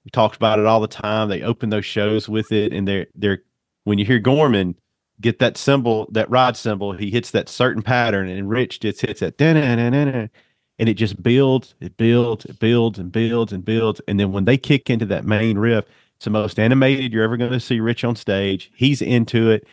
[0.04, 1.30] We talked about it all the time.
[1.30, 3.38] They open those shows with it, and they're they're
[3.84, 4.74] when you hear Gorman
[5.22, 9.20] get that cymbal, that rod cymbal, he hits that certain pattern, and Rich just hits
[9.20, 10.28] that and
[10.78, 14.02] it just builds, it builds, it builds, and builds and builds.
[14.06, 17.38] And then when they kick into that main riff, it's the most animated you're ever
[17.38, 18.70] going to see Rich on stage.
[18.76, 19.66] He's into it.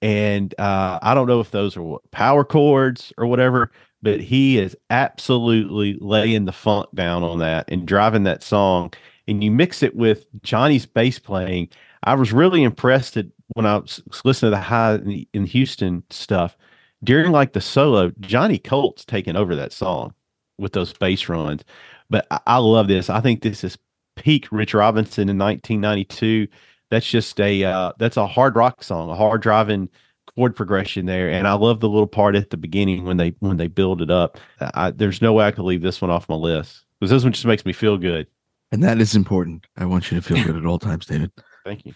[0.00, 3.70] And uh, I don't know if those are power chords or whatever,
[4.02, 8.92] but he is absolutely laying the funk down on that and driving that song.
[9.26, 11.68] And you mix it with Johnny's bass playing.
[12.04, 16.04] I was really impressed at, when I was listening to the high in, in Houston
[16.10, 16.56] stuff
[17.02, 18.12] during like the solo.
[18.20, 20.14] Johnny Colt's taking over that song
[20.58, 21.64] with those bass runs.
[22.08, 23.10] But I, I love this.
[23.10, 23.78] I think this is
[24.16, 26.48] peak Rich Robinson in 1992
[26.90, 29.88] that's just a uh, that's a hard rock song, a hard driving
[30.34, 33.56] chord progression there, and I love the little part at the beginning when they when
[33.56, 34.38] they build it up.
[34.60, 37.32] I, there's no way I could leave this one off my list because this one
[37.32, 38.26] just makes me feel good.
[38.70, 39.66] And that is important.
[39.76, 41.30] I want you to feel good at all times, David.
[41.64, 41.94] Thank you.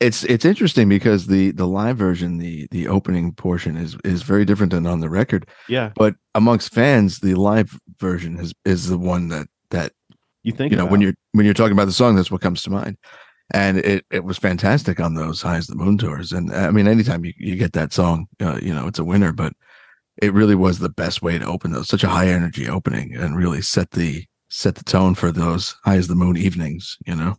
[0.00, 4.44] It's it's interesting because the the live version, the the opening portion is is very
[4.44, 5.46] different than on the record.
[5.68, 9.92] Yeah, But amongst fans, the live version is is the one that that
[10.42, 12.40] you think you know about when you're when you're talking about the song, that's what
[12.40, 12.96] comes to mind.
[13.50, 16.32] And it, it was fantastic on those High as the Moon tours.
[16.32, 19.32] And I mean, anytime you, you get that song, uh, you know, it's a winner,
[19.32, 19.52] but
[20.22, 23.36] it really was the best way to open those, such a high energy opening and
[23.36, 27.36] really set the, set the tone for those High as the Moon evenings, you know?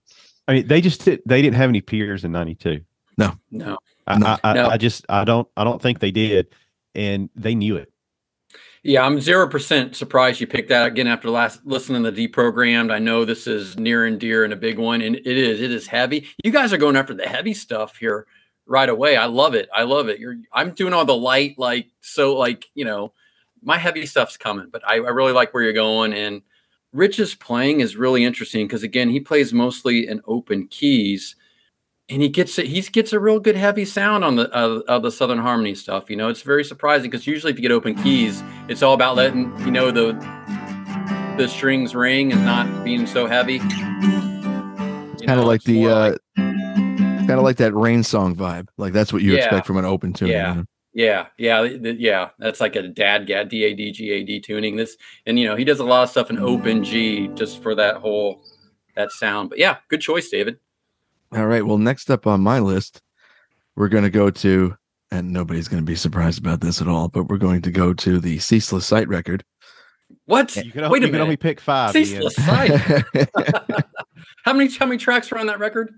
[0.48, 2.82] I mean, they just did, they didn't have any peers in '92.
[3.52, 3.78] No.
[4.08, 4.26] I, No.
[4.28, 4.68] I, I, No.
[4.70, 6.48] I just I don't I don't think they did,
[6.96, 7.93] and they knew it.
[8.84, 12.92] Yeah, I'm zero percent surprised you picked that again after last listening to the deprogrammed.
[12.92, 15.62] I know this is near and dear and a big one, and it is.
[15.62, 16.28] It is heavy.
[16.44, 18.28] You guys are going after the heavy stuff here
[18.66, 19.16] right away.
[19.16, 19.70] I love it.
[19.74, 20.20] I love it.
[20.20, 23.14] You're I'm doing all the light, like so, like you know,
[23.62, 26.14] my heavy stuff's coming, but I, I really like where you're going.
[26.14, 26.42] And
[26.92, 31.36] Rich's playing is really interesting because again, he plays mostly in open keys,
[32.10, 32.68] and he gets it.
[32.68, 36.10] He gets a real good heavy sound on the uh, of the Southern Harmony stuff.
[36.10, 39.16] You know, it's very surprising because usually if you get open keys, it's all about
[39.16, 40.14] letting you know the
[41.38, 43.60] the strings ring and not being so heavy.
[45.14, 48.68] It's kind of like the, uh, kind of like that rain song vibe.
[48.78, 49.40] Like that's what you Yeah.
[49.40, 50.28] expect from an open tune.
[50.28, 50.50] Yeah.
[50.50, 50.66] you know?
[50.96, 52.30] Yeah, yeah, th- yeah.
[52.38, 54.76] That's like a dad gad D A D G A D tuning.
[54.76, 54.96] This
[55.26, 57.96] and you know he does a lot of stuff in open G just for that
[57.96, 58.44] whole
[58.96, 59.50] that sound.
[59.50, 60.60] But yeah, good choice, David.
[61.36, 61.66] All right.
[61.66, 63.02] Well, next up on my list,
[63.76, 64.76] we're going to go to,
[65.12, 67.94] and nobody's going to be surprised about this at all, but we're going to go
[67.94, 69.44] to the Ceaseless Sight record.
[70.26, 70.56] What?
[70.56, 71.96] You can, Wait a you can only pick five.
[71.96, 72.06] Ian.
[72.06, 73.04] Ceaseless sight.
[74.44, 75.94] How many how many tracks were on that record?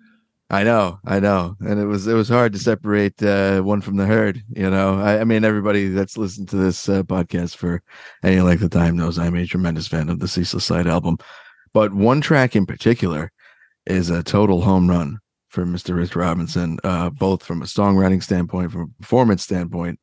[0.52, 3.98] I know, I know, and it was it was hard to separate uh, one from
[3.98, 4.44] the herd.
[4.56, 7.82] You know, I, I mean, everybody that's listened to this uh, podcast for
[8.24, 11.18] any length of time knows I'm a tremendous fan of the Ceaseless Sight album,
[11.74, 13.32] but one track in particular
[13.88, 15.18] is a total home run
[15.56, 15.96] for Mr.
[15.96, 20.00] Rich Robinson, uh, both from a songwriting standpoint, from a performance standpoint,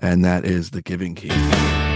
[0.00, 1.87] and that is the Giving Key.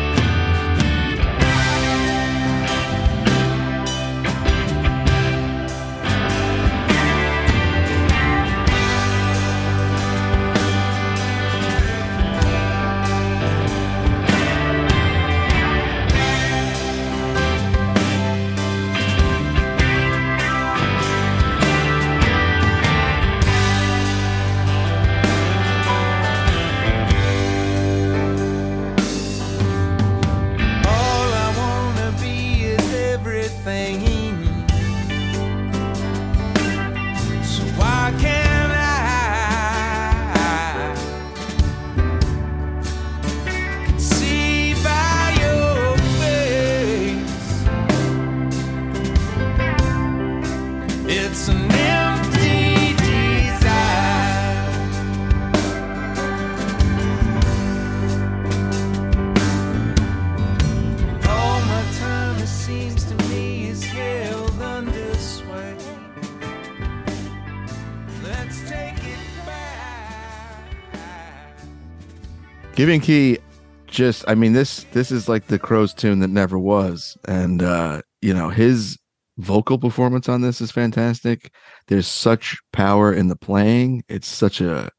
[72.75, 73.39] Giving Key
[73.87, 77.16] just I mean this this is like the Crowes tune that never was.
[77.29, 78.99] And uh you know his
[79.39, 81.53] vocal performance on this is fantastic.
[81.89, 84.05] There's such power in the playing.
[84.09, 84.91] It's such a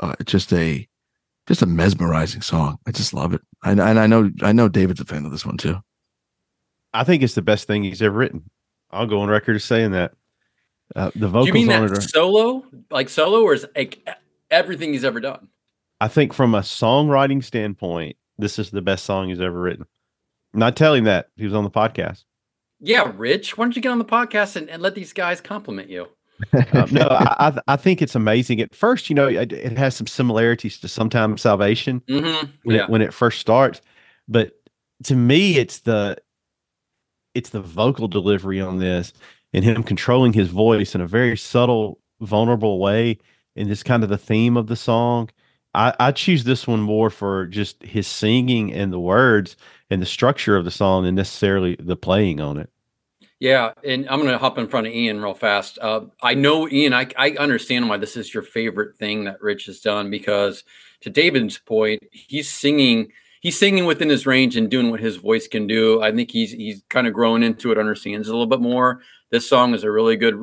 [0.00, 0.88] uh, just a
[1.46, 2.78] just a mesmerizing song.
[2.86, 3.42] I just love it.
[3.62, 5.76] And, and I know I know David's a fan of this one too.
[6.92, 8.50] I think it's the best thing he's ever written.
[8.90, 10.12] I'll go on record as saying that.
[10.94, 13.66] Uh, the Do vocals you mean on that it are, solo, like solo, or is
[13.74, 14.06] like
[14.50, 15.48] everything he's ever done?
[16.04, 19.86] I think from a songwriting standpoint, this is the best song he's ever written.
[20.52, 21.30] Not telling that.
[21.34, 22.24] He was on the podcast.
[22.78, 25.88] Yeah, Rich, why don't you get on the podcast and, and let these guys compliment
[25.88, 26.08] you?
[26.74, 28.60] Um, no, I, I think it's amazing.
[28.60, 32.50] At first, you know, it, it has some similarities to Sometimes Salvation Mm-hmm.
[32.64, 32.82] when Yeah.
[32.84, 33.80] it when it first starts,
[34.28, 34.52] but
[35.04, 36.18] to me, it's the
[37.34, 39.14] it's the vocal delivery on this
[39.54, 43.16] and him controlling his voice in a very subtle, vulnerable way,
[43.56, 45.30] and this kind of the theme of the song.
[45.74, 49.56] I, I choose this one more for just his singing and the words
[49.90, 52.70] and the structure of the song than necessarily the playing on it.
[53.40, 55.78] Yeah, and I'm gonna hop in front of Ian real fast.
[55.82, 56.94] Uh, I know Ian.
[56.94, 60.64] I I understand why this is your favorite thing that Rich has done because,
[61.00, 63.12] to David's point, he's singing.
[63.40, 66.00] He's singing within his range and doing what his voice can do.
[66.00, 69.02] I think he's he's kind of grown into it, understands it a little bit more.
[69.30, 70.42] This song is a really good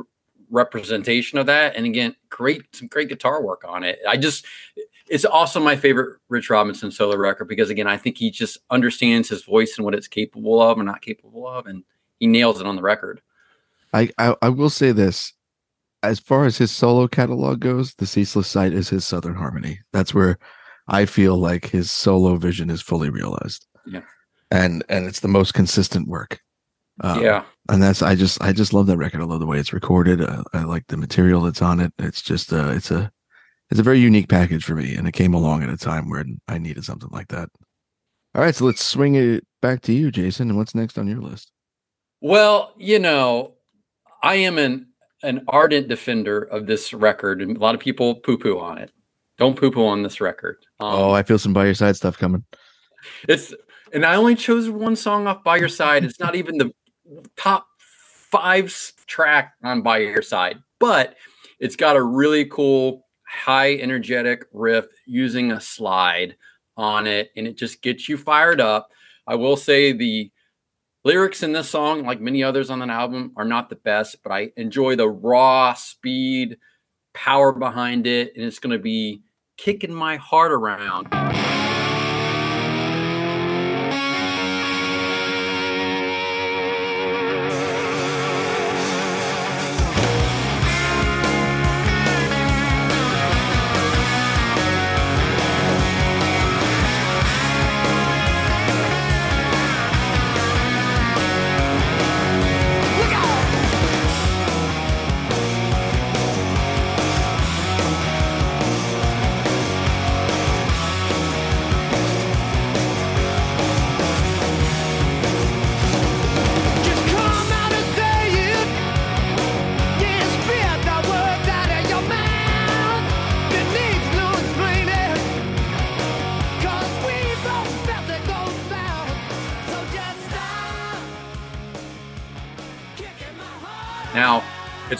[0.51, 3.99] representation of that, and again, great some great guitar work on it.
[4.07, 4.45] I just
[5.11, 9.29] it's also my favorite Rich Robinson solo record because again, I think he just understands
[9.29, 11.83] his voice and what it's capable of and not capable of, and
[12.19, 13.21] he nails it on the record.
[13.93, 15.33] I, I I will say this
[16.03, 20.13] as far as his solo catalog goes the Ceaseless Sight is his Southern Harmony that's
[20.13, 20.39] where
[20.87, 24.01] I feel like his solo vision is fully realized Yeah.
[24.49, 26.39] and and it's the most consistent work
[27.01, 29.21] Um, yeah, and that's I just I just love that record.
[29.21, 30.21] I love the way it's recorded.
[30.23, 31.91] I, I like the material that's on it.
[31.99, 33.11] It's just uh it's a
[33.71, 36.25] it's a very unique package for me, and it came along at a time where
[36.47, 37.49] I needed something like that.
[38.35, 40.49] All right, so let's swing it back to you, Jason.
[40.49, 41.51] And what's next on your list?
[42.21, 43.55] Well, you know,
[44.21, 44.87] I am an
[45.23, 48.91] an ardent defender of this record, and a lot of people poo poo on it.
[49.37, 50.57] Don't poo poo on this record.
[50.79, 52.43] Um, oh, I feel some by your side stuff coming.
[53.27, 53.53] it's
[53.93, 56.03] and I only chose one song off by your side.
[56.03, 56.71] It's not even the
[57.35, 58.73] top five
[59.07, 61.15] track on by your side, but
[61.59, 66.35] it's got a really cool, high energetic riff using a slide
[66.75, 68.91] on it, and it just gets you fired up.
[69.25, 70.31] I will say the
[71.05, 74.31] lyrics in this song, like many others on that album, are not the best, but
[74.31, 76.57] I enjoy the raw speed,
[77.13, 79.23] power behind it, and it's going to be
[79.57, 81.07] kicking my heart around.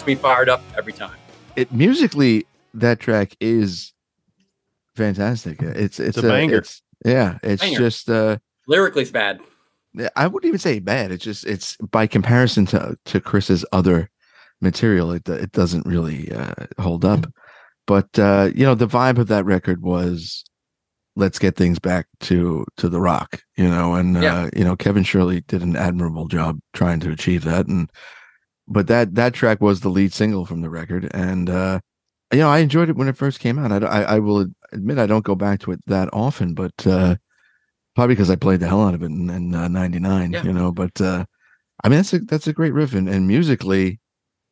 [0.02, 1.16] Gets me fired up every time.
[1.56, 3.94] It musically that track is
[4.96, 5.62] fantastic.
[5.62, 6.58] It's it's, a banger.
[6.58, 7.78] It's, yeah, it's Banger.
[7.78, 8.38] just uh
[8.68, 9.40] Lyrically, it's bad.
[10.16, 11.12] I wouldn't even say bad.
[11.12, 14.10] It's just it's by comparison to to Chris's other
[14.62, 17.26] material, it it doesn't really uh, hold up.
[17.86, 20.44] But uh, you know, the vibe of that record was
[21.16, 24.44] let's get things back to to the rock, you know, and Yeah.
[24.44, 27.90] uh, you know, Kevin Shirley did an admirable job trying to achieve that and
[28.72, 31.80] but that that track was the lead single from the record and uh
[32.32, 33.72] you know, I enjoyed it when it first came out.
[33.72, 37.16] I, I, I will admit I don't go back to it that often, but uh,
[37.96, 40.32] probably because I played the hell out of it in, in uh, '99.
[40.32, 40.44] Yeah.
[40.44, 41.26] You know, but uh,
[41.84, 44.00] I mean that's a that's a great riff, and, and musically,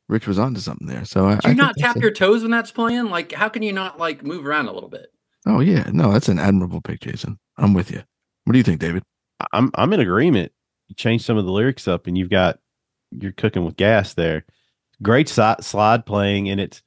[0.09, 1.05] Rich was onto something there.
[1.05, 3.05] So I, Do I you think not tap your toes when that's playing?
[3.05, 5.07] Like, how can you not like move around a little bit?
[5.45, 7.39] Oh yeah, no, that's an admirable pick, Jason.
[7.57, 8.03] I'm with you.
[8.43, 9.03] What do you think, David?
[9.53, 10.51] I'm I'm in agreement.
[10.89, 12.59] You change some of the lyrics up, and you've got
[13.11, 14.45] you're cooking with gas there.
[15.01, 16.81] Great si- slide playing, and it's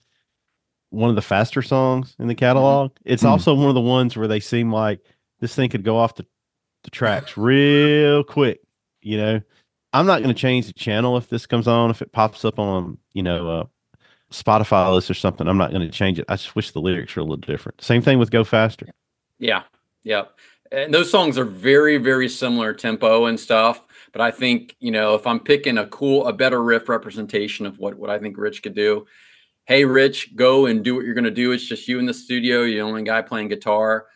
[0.91, 2.93] one of the faster songs in the catalog.
[3.05, 3.29] It's Mhm.
[3.31, 5.01] also one of the ones where they seem like
[5.41, 6.27] this thing could go off the,
[6.85, 8.61] the tracks real quick.
[9.01, 9.41] You know,
[9.95, 11.91] I'm not going to change the channel if this comes on.
[11.91, 13.65] If it pops up on you know uh,
[14.31, 16.27] Spotify list or something, I'm not going to change it.
[16.29, 17.81] I just wish the lyrics were a little different.
[17.83, 18.87] Same thing with Go Faster.
[19.39, 19.63] Yeah,
[20.05, 20.25] yeah.
[20.71, 23.83] And those songs are very, very similar tempo and stuff.
[24.13, 27.79] But I think you know if I'm picking a cool, a better riff representation of
[27.79, 29.07] what what I think Rich could do.
[29.65, 31.53] Hey, Rich, go and do what you're going to do.
[31.53, 32.63] It's just you in the studio.
[32.63, 34.07] You're the only guy playing guitar.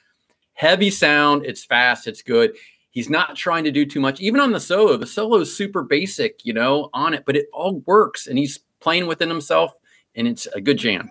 [0.55, 1.47] Heavy sound.
[1.47, 2.09] It's fast.
[2.09, 2.57] It's good.
[2.91, 4.21] He's not trying to do too much.
[4.21, 7.47] Even on the solo, the solo is super basic, you know, on it, but it
[7.53, 8.27] all works.
[8.27, 9.75] And he's playing within himself,
[10.15, 11.11] and it's a good jam.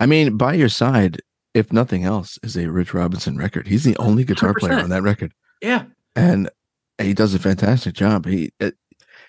[0.00, 1.20] I mean, by your side,
[1.54, 3.66] if nothing else, is a Rich Robinson record.
[3.66, 4.84] He's the only guitar player 100%.
[4.84, 5.32] on that record.
[5.60, 5.84] Yeah,
[6.16, 6.48] and
[6.98, 8.26] he does a fantastic job.
[8.26, 8.74] He, it,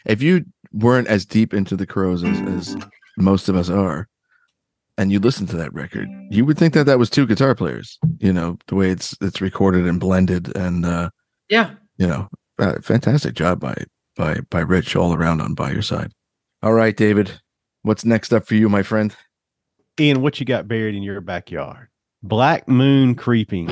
[0.06, 2.78] if you weren't as deep into the Crowes as, as
[3.18, 4.08] most of us are,
[4.98, 7.98] and you listen to that record, you would think that that was two guitar players.
[8.20, 11.10] You know the way it's it's recorded and blended, and uh,
[11.50, 11.72] yeah.
[11.98, 12.28] you know,
[12.60, 13.76] uh, fantastic job by
[14.18, 16.12] by by Rich all around on by your side.
[16.62, 17.40] All right, David,
[17.84, 19.16] what's next up for you, my friend?
[20.00, 21.88] Ian, what you got buried in your backyard?
[22.22, 23.70] Black Moon Creeping.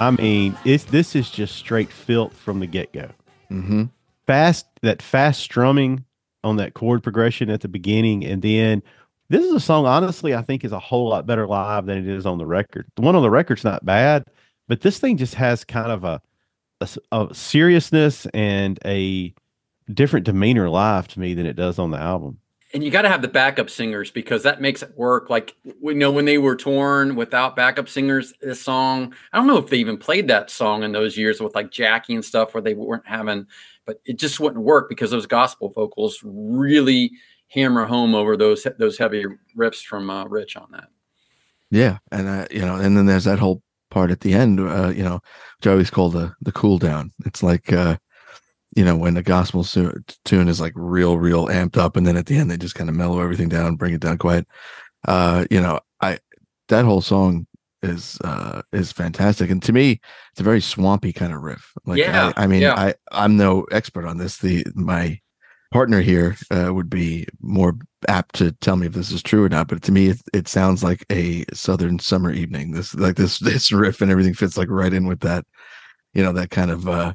[0.00, 3.10] I mean, it's this is just straight filth from the get go.
[3.48, 3.84] hmm
[4.26, 6.04] Fast that fast strumming
[6.42, 8.82] on that chord progression at the beginning, and then
[9.28, 9.86] this is a song.
[9.86, 12.86] Honestly, I think is a whole lot better live than it is on the record.
[12.96, 14.24] The one on the record's not bad,
[14.68, 16.22] but this thing just has kind of a
[17.12, 19.34] a seriousness and a
[19.92, 22.38] different demeanor live to me than it does on the album.
[22.72, 25.28] And you got to have the backup singers because that makes it work.
[25.28, 29.14] Like we know when they were torn without backup singers, this song.
[29.32, 32.14] I don't know if they even played that song in those years with like Jackie
[32.14, 33.46] and stuff where they weren't having,
[33.86, 37.12] but it just wouldn't work because those gospel vocals really
[37.48, 39.24] hammer home over those those heavy
[39.56, 40.88] riffs from uh, Rich on that.
[41.70, 44.92] Yeah, and uh, you know, and then there's that whole part at the end, uh,
[44.94, 45.20] you know,
[45.58, 47.12] which I always call the the cool down.
[47.26, 47.96] It's like, uh,
[48.76, 52.26] you know, when the gospel tune is like real, real amped up, and then at
[52.26, 54.46] the end they just kind of mellow everything down, bring it down quiet.
[55.06, 56.18] Uh, you know, I
[56.68, 57.46] that whole song
[57.82, 60.00] is uh is fantastic, and to me,
[60.32, 61.72] it's a very swampy kind of riff.
[61.84, 62.74] Like, Yeah, I, I mean, yeah.
[62.74, 64.38] I I'm no expert on this.
[64.38, 65.18] The my
[65.72, 67.74] partner here uh, would be more
[68.08, 70.48] apt to tell me if this is true or not, but to me, it, it
[70.48, 72.72] sounds like a southern summer evening.
[72.72, 75.44] This like this this riff and everything fits like right in with that,
[76.14, 77.14] you know, that kind of uh,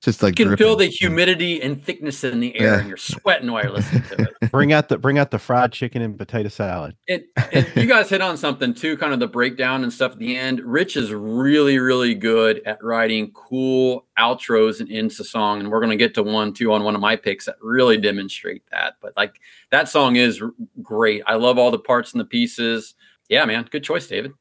[0.00, 2.78] just like You can feel the humidity and thickness in the air, Yeah.
[2.78, 4.50] and you're sweating while you're listening to it.
[4.52, 6.96] bring out the bring out the fried chicken and potato salad.
[7.08, 10.18] And, and you guys hit on something too, kind of the breakdown and stuff at
[10.18, 10.60] the end.
[10.60, 15.58] Rich is really, really good at writing cool outros and ends the song.
[15.60, 17.96] And we're going to get to one, too, on one of my picks that really
[17.96, 18.94] demonstrate that.
[19.00, 19.40] But like
[19.70, 21.22] that song is r- great.
[21.26, 22.94] I love all the parts and the pieces.
[23.28, 23.66] Yeah, man.
[23.70, 24.32] Good choice, David.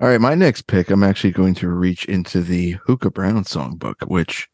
[0.00, 4.06] All right, my next pick, I'm actually going to reach into the Hookah Brown songbook,
[4.08, 4.48] which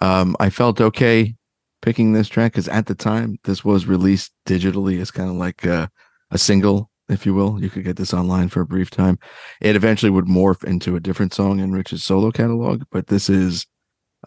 [0.00, 1.34] um, I felt okay
[1.82, 5.64] picking this track because at the time this was released digitally as kind of like
[5.64, 5.90] a,
[6.30, 7.62] a single, if you will.
[7.62, 9.18] You could get this online for a brief time.
[9.60, 13.66] It eventually would morph into a different song in Rich's solo catalog, but this is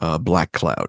[0.01, 0.87] uh, Black Cloud.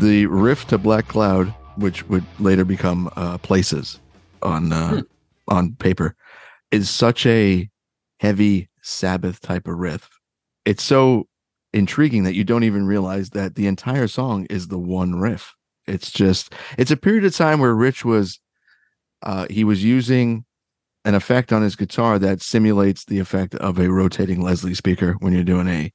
[0.00, 4.00] The riff to Black Cloud, which would later become uh, Places
[4.42, 5.02] on uh,
[5.48, 6.14] on paper,
[6.70, 7.68] is such a
[8.18, 10.08] heavy Sabbath type of riff.
[10.64, 11.26] It's so
[11.72, 15.54] intriguing that you don't even realize that the entire song is the one riff.
[15.86, 18.40] It's just it's a period of time where Rich was
[19.22, 20.44] uh, he was using
[21.04, 25.32] an effect on his guitar that simulates the effect of a rotating Leslie speaker when
[25.32, 25.92] you're doing a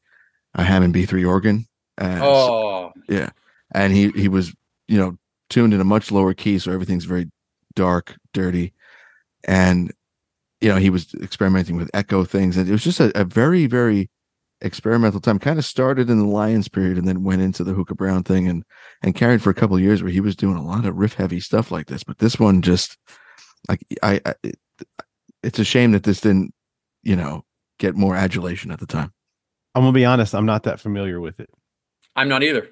[0.53, 1.65] a Hammond B3 organ.
[1.97, 2.91] Uh, Oh,
[3.73, 4.53] and he he was
[4.87, 5.17] you know
[5.49, 7.29] tuned in a much lower key so everything's very
[7.75, 8.73] dark dirty
[9.45, 9.91] and
[10.61, 13.67] you know he was experimenting with echo things and it was just a, a very
[13.67, 14.09] very
[14.61, 17.93] experimental time kind of started in the lions period and then went into the hookah
[17.93, 18.63] brown thing and
[19.03, 21.13] and carried for a couple of years where he was doing a lot of riff
[21.13, 22.97] heavy stuff like this but this one just
[23.69, 24.55] like i, I it,
[25.43, 26.53] it's a shame that this didn't
[27.03, 27.43] you know
[27.77, 29.11] get more adulation at the time
[29.75, 30.33] I'm gonna be honest.
[30.33, 31.49] I'm not that familiar with it.
[32.15, 32.69] I'm not either.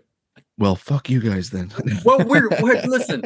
[0.58, 1.72] Well fuck you guys then
[2.06, 3.24] Well, we're, we're listen.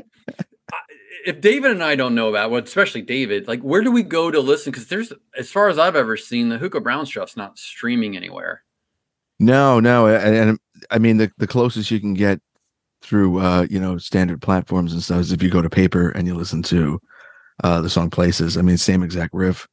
[1.25, 4.31] If David and I don't know about, well, especially David, like where do we go
[4.31, 4.71] to listen?
[4.71, 8.63] Because there's, as far as I've ever seen, the Hookah Brown stuff's not streaming anywhere.
[9.39, 10.59] No, no, and, and
[10.89, 12.39] I mean the the closest you can get
[13.01, 16.27] through uh you know standard platforms and stuff is if you go to paper and
[16.27, 16.99] you listen to
[17.63, 18.57] uh the song places.
[18.57, 19.67] I mean same exact riff.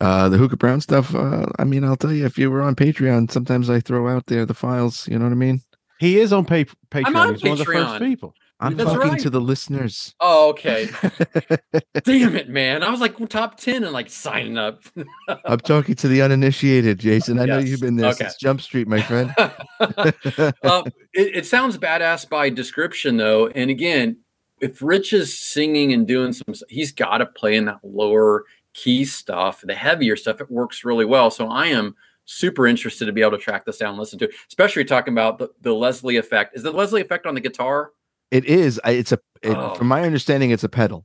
[0.00, 2.74] Uh the Hookah Brown stuff, uh I mean I'll tell you if you were on
[2.74, 5.60] Patreon, sometimes I throw out there the files, you know what I mean?
[5.98, 7.16] He is on pa- Patreon.
[7.16, 7.98] on He's one of the first Patreon.
[8.00, 8.34] people.
[8.60, 9.20] I'm That's talking right.
[9.20, 10.14] to the listeners.
[10.20, 10.88] Oh, okay.
[12.04, 12.82] Damn it, man!
[12.82, 14.82] I was like top ten and like signing up.
[15.44, 17.38] I'm talking to the uninitiated, Jason.
[17.40, 18.24] I know you've been there Okay.
[18.24, 19.34] since Jump Street, my friend.
[19.38, 20.82] uh,
[21.12, 23.48] it, it sounds badass by description, though.
[23.48, 24.18] And again,
[24.60, 29.04] if Rich is singing and doing some, he's got to play in that lower key
[29.04, 30.40] stuff, the heavier stuff.
[30.40, 31.30] It works really well.
[31.30, 34.26] So I am super interested to be able to track this down and listen to
[34.26, 36.56] it, especially talking about the, the Leslie effect.
[36.56, 37.90] Is the Leslie effect on the guitar?
[38.30, 38.80] it is.
[38.84, 39.18] I- It's a.
[39.42, 39.74] It, Oh.
[39.74, 41.04] From my understanding, it's a pedal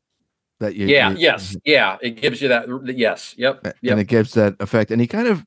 [0.62, 0.88] that you.
[0.88, 1.12] yeah.
[1.12, 1.56] you- Yes.
[1.66, 1.98] Yeah.
[2.02, 2.68] It gives you that.
[2.96, 3.36] Yes.
[3.38, 3.62] Yep.
[3.66, 3.76] Yep.
[3.92, 4.92] and it gives that effect.
[4.92, 5.44] And he kind of,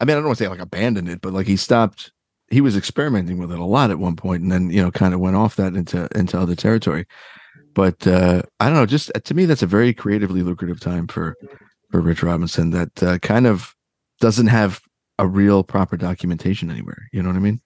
[0.00, 2.12] I mean, I don't want to say like abandoned it, but like he stopped.
[2.50, 5.14] He was experimenting with it a lot at one point, and then you know, kind
[5.14, 7.06] of went off that into into other territory.
[7.74, 8.86] But uh I don't know.
[8.86, 11.36] Just to me, that's a very creatively lucrative time for
[11.90, 12.70] for Rich Robinson.
[12.70, 13.74] That uh, kind of
[14.20, 14.80] doesn't have
[15.18, 17.08] a real proper documentation anywhere.
[17.12, 17.60] You know what I mean?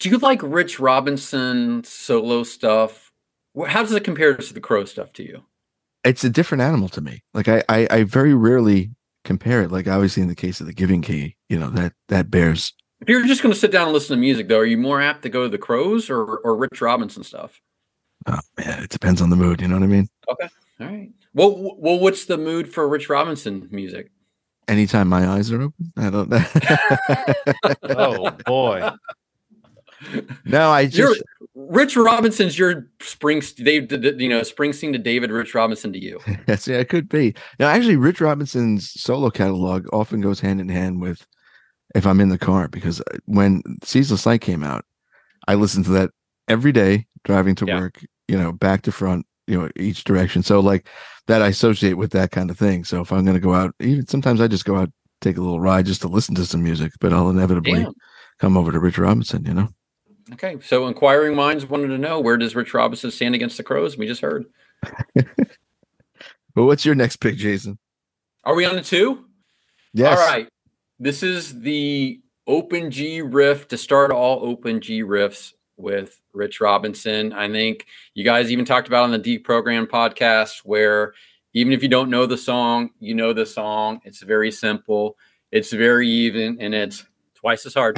[0.00, 3.10] Do you like Rich Robinson solo stuff?
[3.66, 5.42] How does it compare to the Crow stuff to you?
[6.04, 7.22] It's a different animal to me.
[7.34, 8.90] Like I, I, I very rarely
[9.24, 9.72] compare it.
[9.72, 13.08] Like obviously in the case of the Giving Key, you know that that bears If
[13.08, 15.22] you're just going to sit down and listen to music, though, are you more apt
[15.22, 17.60] to go to the Crowes or, or Rich Robinson stuff?
[18.26, 19.60] Oh man, it depends on the mood.
[19.60, 20.08] You know what I mean?
[20.30, 20.48] Okay,
[20.80, 21.10] all right.
[21.34, 24.10] Well, well, what's the mood for Rich Robinson music?
[24.68, 26.44] Anytime my eyes are open, I don't know.
[27.96, 28.88] Oh boy.
[30.44, 31.20] no, I just You're-
[31.54, 36.20] Rich Robinson's your spring, they, did you know, Springsteen to David, Rich Robinson to you.
[36.46, 37.34] yes, yeah, it could be.
[37.58, 41.26] Now, actually, Rich Robinson's solo catalog often goes hand in hand with
[41.96, 44.84] if I'm in the car because uh, when Ceaseless Sight came out,
[45.48, 46.10] I listened to that
[46.46, 47.80] every day driving to Yeah.
[47.80, 48.04] work.
[48.28, 49.26] You know, back to front.
[49.48, 50.42] You know, each direction.
[50.44, 50.86] So like
[51.28, 52.84] that, I associate with that kind of thing.
[52.84, 55.40] So if I'm going to go out, even sometimes I just go out, take a
[55.40, 57.94] little ride just to listen to some music, but I'll inevitably Damn.
[58.38, 59.44] come over to Rich Robinson.
[59.44, 59.68] You know.
[60.32, 63.96] Okay, so inquiring minds wanted to know where does Rich Robinson stand against the Crowes?
[63.96, 64.44] We just heard.
[66.58, 67.78] But what's your next pick, Jason?
[68.42, 69.26] Are we on the two?
[69.94, 70.18] Yes.
[70.18, 70.48] All right.
[70.98, 77.32] This is the Open G riff to start all Open G riffs with Rich Robinson.
[77.32, 81.14] I think you guys even talked about on the Deprogram podcast where
[81.54, 84.00] even if you don't know the song, you know the song.
[84.04, 85.16] It's very simple,
[85.50, 87.04] it's very even, and it's
[87.34, 87.96] twice as hard.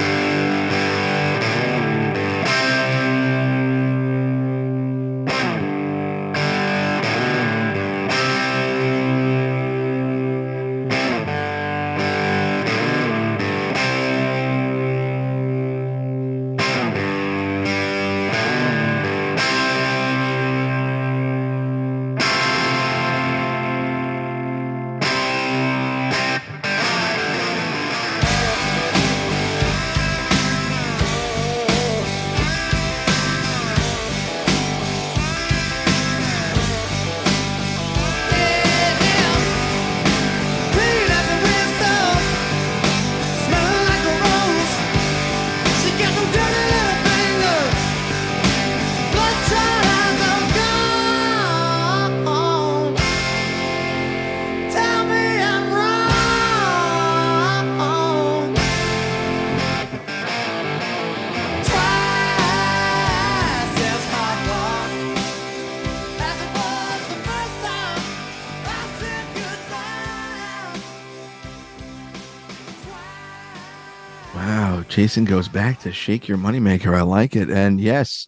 [74.91, 76.93] Jason goes back to Shake Your Moneymaker.
[76.93, 77.49] I like it.
[77.49, 78.27] And yes,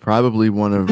[0.00, 0.88] probably one of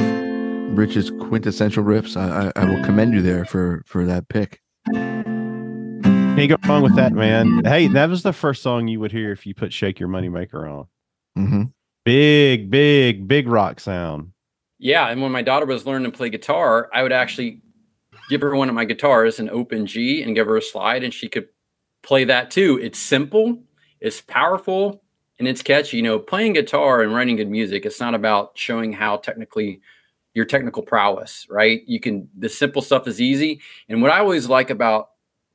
[0.77, 2.17] Rich's quintessential riffs.
[2.17, 4.61] I, I, I will commend you there for for that pick.
[4.93, 7.63] Can't go wrong with that, man.
[7.65, 10.69] Hey, that was the first song you would hear if you put Shake Your Moneymaker
[10.69, 10.87] on.
[11.37, 11.63] hmm
[12.05, 14.33] Big, big, big rock sound.
[14.81, 17.61] Yeah, and when my daughter was learning to play guitar, I would actually
[18.29, 21.15] give her one of my guitars, an open G, and give her a slide, and
[21.15, 21.47] she could
[22.03, 22.81] play that too.
[22.83, 23.63] It's simple,
[24.03, 25.03] it's powerful,
[25.39, 25.97] and it's catchy.
[25.97, 29.81] You know, playing guitar and writing good music, it's not about showing how technically
[30.35, 31.83] your technical prowess, right?
[31.87, 33.61] You can the simple stuff is easy.
[33.89, 35.11] And what I always like about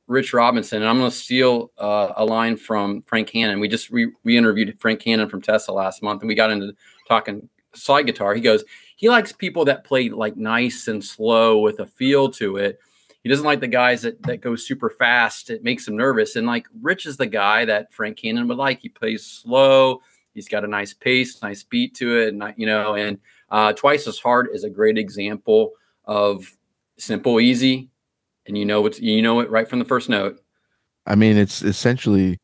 [0.06, 3.60] Rich Robinson, and I'm going to steal uh, a line from Frank Hannon.
[3.60, 6.72] We just we, we interviewed Frank Hannon from Tesla last month, and we got into
[7.06, 8.34] talking slide guitar.
[8.34, 8.64] He goes,
[8.96, 12.80] he likes people that play like nice and slow with a feel to it.
[13.28, 15.50] He doesn't like the guys that that go super fast.
[15.50, 16.34] It makes him nervous.
[16.34, 18.80] And like Rich is the guy that Frank Hannon would like.
[18.80, 20.00] He plays slow.
[20.32, 22.94] He's got a nice pace, nice beat to it, and you know.
[22.94, 23.18] And
[23.50, 25.72] uh, twice as hard is a great example
[26.06, 26.56] of
[26.96, 27.90] simple, easy,
[28.46, 30.40] and you know it's you know it right from the first note.
[31.04, 32.38] I mean, it's essentially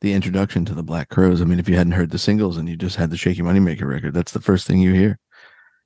[0.00, 1.40] the introduction to the Black Crowes.
[1.40, 3.46] I mean, if you hadn't heard the singles and you just had the Shake Your
[3.46, 5.16] Moneymaker record, that's the first thing you hear,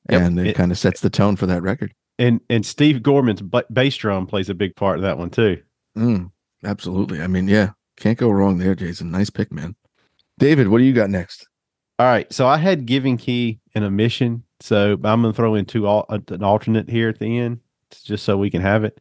[0.09, 0.22] Yep.
[0.22, 1.92] and it, It- kind of sets the tone for that record.
[2.18, 5.62] And and Steve Gorman's ba- bass drum plays a big part of that one too.
[5.96, 6.30] Mm,
[6.64, 7.22] absolutely.
[7.22, 9.10] I mean, yeah, can't go wrong there, Jason.
[9.10, 9.76] Nice pick, man.
[10.38, 11.46] David, what do you got next?
[12.00, 15.56] All right, so I had Giving Key and a mission, so I'm going to throw
[15.56, 17.58] in two al- uh, an alternate here at the end,
[18.04, 19.00] just so we can have it.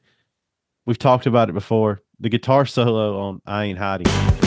[0.87, 2.01] We've talked about it before.
[2.19, 4.46] The guitar solo on "I Ain't Hiding."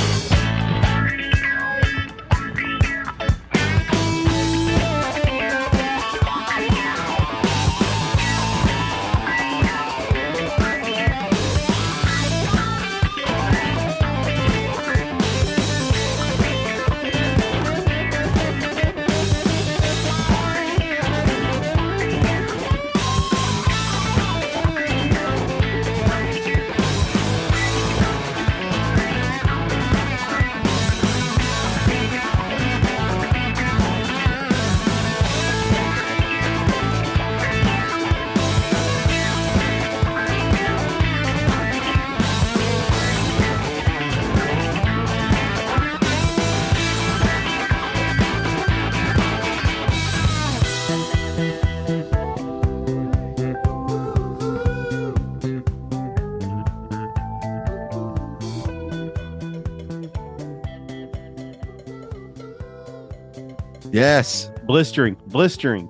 [63.92, 64.50] Yes.
[64.64, 65.88] Blistering, blistering.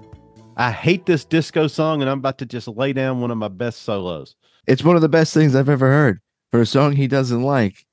[0.56, 3.48] I hate this disco song, and I'm about to just lay down one of my
[3.48, 4.34] best solos.
[4.66, 6.20] It's one of the best things I've ever heard.
[6.50, 7.86] For a song he doesn't like,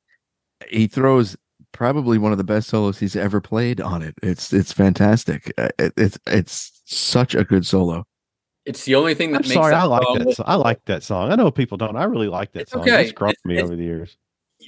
[0.70, 1.36] he throws
[1.72, 4.16] probably one of the best solos he's ever played on it.
[4.24, 5.54] It's it's fantastic.
[5.58, 8.04] Uh, It, it's it's such a good solo.
[8.66, 10.36] It's the only thing that I'm makes sorry, that I like song that.
[10.36, 10.46] Song.
[10.48, 11.32] I like that song.
[11.32, 11.96] I know people don't.
[11.96, 12.82] I really like that It's song.
[12.82, 13.04] okay.
[13.04, 14.18] It's grown It's- me it's- over the years.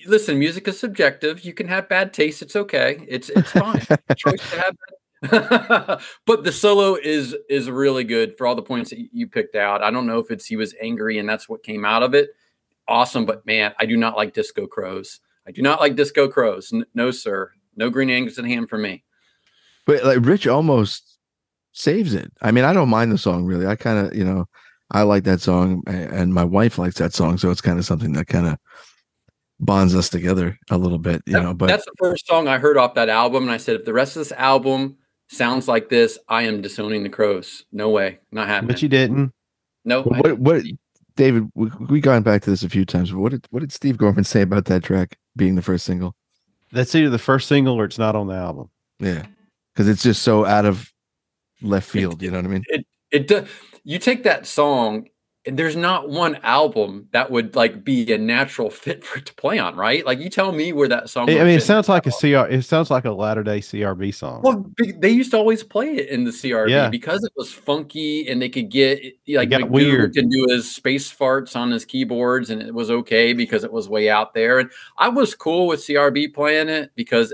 [0.05, 1.43] listen, music is subjective.
[1.43, 2.41] You can have bad taste.
[2.41, 3.03] It's okay.
[3.07, 3.79] It's it's fine.
[4.15, 4.98] Choice to have bad-
[6.25, 9.83] but the solo is is really good for all the points that you- picked out.
[9.83, 12.29] I don't know if it's he was angry and that's what came out of it.
[12.87, 15.19] Awesome, but man, I do not like Disco Crowes.
[15.47, 16.71] I do not like Disco Crowes.
[16.73, 17.51] N- no, sir.
[17.75, 19.03] No green Angus in hand for me.
[19.85, 21.17] But like Rich almost
[21.73, 22.31] saves it.
[22.41, 23.67] I mean, I don't mind the song really.
[23.67, 24.45] I kind of, you know,
[24.91, 28.13] I like that song and my wife likes that song, so it's kind of something
[28.13, 28.57] that kind of
[29.59, 32.57] bonds us together a little bit, you That- know, but that's the first song I
[32.57, 34.97] heard off that album, and I said, if the rest of this album
[35.29, 37.65] sounds like this, I am disowning the Crowes.
[37.71, 38.67] No way, not happening.
[38.67, 39.33] But you didn't.
[39.85, 40.63] no, I what what
[41.15, 43.11] David, we we gone back to this a few times.
[43.11, 46.15] But what did what did Steve Gorman say about that track being the first single?
[46.71, 48.69] That's either the first single or it's not on the album.
[48.99, 49.25] Yeah,
[49.73, 50.91] because it's just so out of
[51.61, 52.21] left field.
[52.21, 52.63] You know what I mean?
[53.11, 53.47] it does
[53.83, 55.07] you take that song
[55.45, 59.33] and there's not one album that would like be a natural fit for it to
[59.35, 62.05] play on right like you tell me where that song I mean, it sounds like
[62.07, 62.49] a CR.
[62.51, 64.41] It sounds like a latter day CRB song.
[64.43, 64.65] well
[64.97, 66.89] they used to always play it in the crb Yeah.
[66.89, 70.13] because it was funky and they could get eh, like got weird.
[70.13, 73.87] can do his space farts on his keyboards and it was okay because it was
[73.87, 77.33] way out there and i was cool with crb playing it because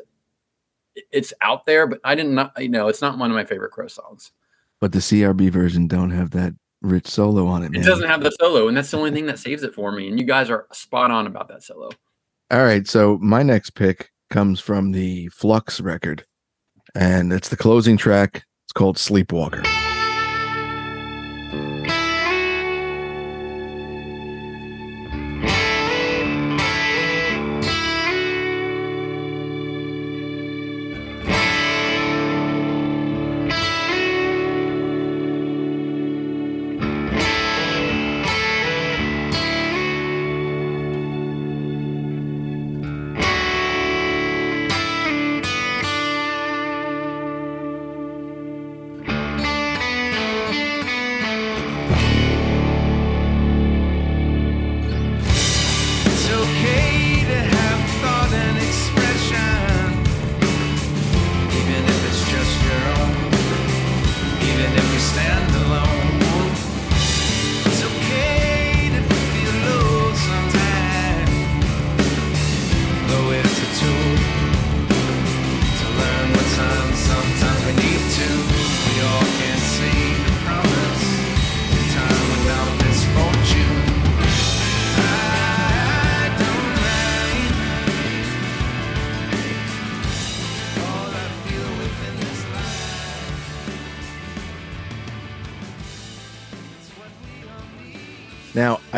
[1.11, 3.71] it's out there but i didn't not you know it's not one of my favorite
[3.71, 4.31] crow songs
[4.79, 6.53] But the CRB version don't have that
[6.85, 7.75] rich solo on it.
[7.75, 10.07] It doesn't have the solo, and that's the only thing that saves it for me.
[10.07, 11.89] And you guys are spot on about that solo.
[12.51, 16.25] All right, so my next pick comes from the Flux record,
[16.93, 18.45] and it's the closing track.
[18.65, 19.63] It's called Sleepwalker.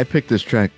[0.09, 0.71] Picked this track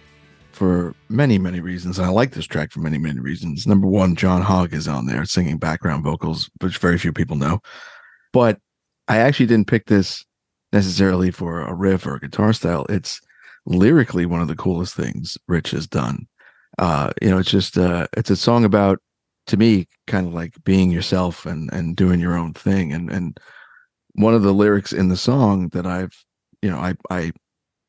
[0.51, 1.97] for many, many reasons.
[1.97, 3.65] and I like this track for many, many reasons.
[3.65, 7.59] Number one, John Hogg is on there singing background vocals, which very few people know.
[8.33, 8.59] But
[9.07, 10.25] I actually didn't pick this
[10.73, 12.85] necessarily for a riff or a guitar style.
[12.89, 13.21] It's
[13.65, 16.27] lyrically one of the coolest things Rich has done.
[16.77, 18.99] Uh, you know, it's just uh it's a song about
[19.47, 22.93] to me kind of like being yourself and and doing your own thing.
[22.93, 23.39] And and
[24.13, 26.13] one of the lyrics in the song that I've
[26.61, 27.31] you know, I I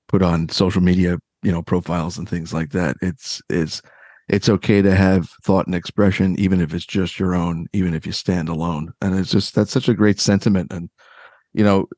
[0.08, 3.82] put on social media you know profiles and things like that it's it's
[4.28, 8.06] it's okay to have thought and expression even if it's just your own even if
[8.06, 8.92] you stand alone.
[9.02, 10.72] And it's just that's such a great sentiment.
[10.72, 10.88] And
[11.52, 11.88] you know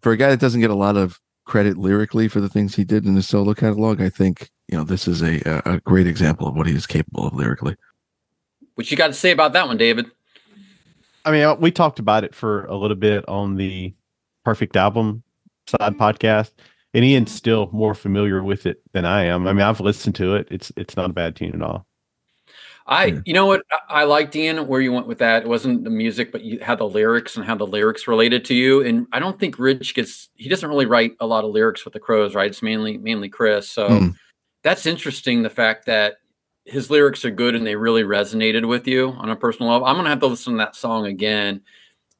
[0.00, 2.84] for a guy that doesn't get a lot of credit lyrically for the things he
[2.84, 6.06] did in his solo catalog i think you know this is a a a great
[6.06, 7.76] example of what he is capable of lyrically.
[8.74, 10.10] What you got to say about that one, David?
[11.24, 13.94] I mean, uh, we talked about it for a little bit on the
[14.44, 15.22] Perfect Album
[15.66, 16.52] side podcast,
[16.94, 19.46] and Ian's still more familiar with it than I am.
[19.46, 20.48] I mean, I've listened to it.
[20.50, 21.86] It's it's not a bad tune at all.
[22.86, 23.20] I, Yeah.
[23.24, 25.42] you know what, I, I liked Ian where you went with that.
[25.44, 28.54] It wasn't the music, but you had the lyrics and how the lyrics related to
[28.54, 28.82] you.
[28.84, 30.30] And I don't think Rich gets.
[30.34, 32.50] He doesn't really write a lot of lyrics with the Crowes, right?
[32.50, 33.68] It's mainly mainly Chris.
[33.70, 34.08] So Hmm.
[34.64, 35.42] that's interesting.
[35.42, 36.16] The fact that
[36.64, 39.86] his lyrics are good and they really resonated with you on a personal level.
[39.86, 41.62] I'm gonna have to listen to that song again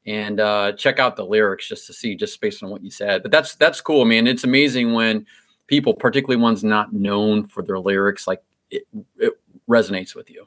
[0.06, 3.22] and uh, check out the lyrics just to see, just based on what you said.
[3.22, 4.26] But that's that's cool, man.
[4.26, 5.26] It's amazing when
[5.66, 8.82] people, particularly ones not known for their lyrics, like it,
[9.18, 9.32] it
[9.68, 10.46] resonates with you.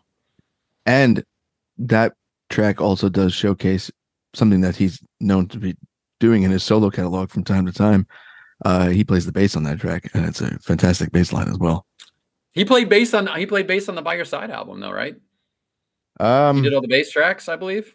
[0.86, 1.24] and
[1.78, 2.14] that
[2.49, 3.89] track also does showcase
[4.34, 5.76] something that he's known to be
[6.20, 8.08] doing in his solo catalog from time to time.
[8.64, 11.58] Uh, he plays the bass on that track, and it's a fantastic bass line as
[11.58, 11.86] well.
[12.53, 15.16] He played bass on he played bass on the By Your Side album though, right?
[16.20, 17.93] He Um, did all the bass tracks, I believe.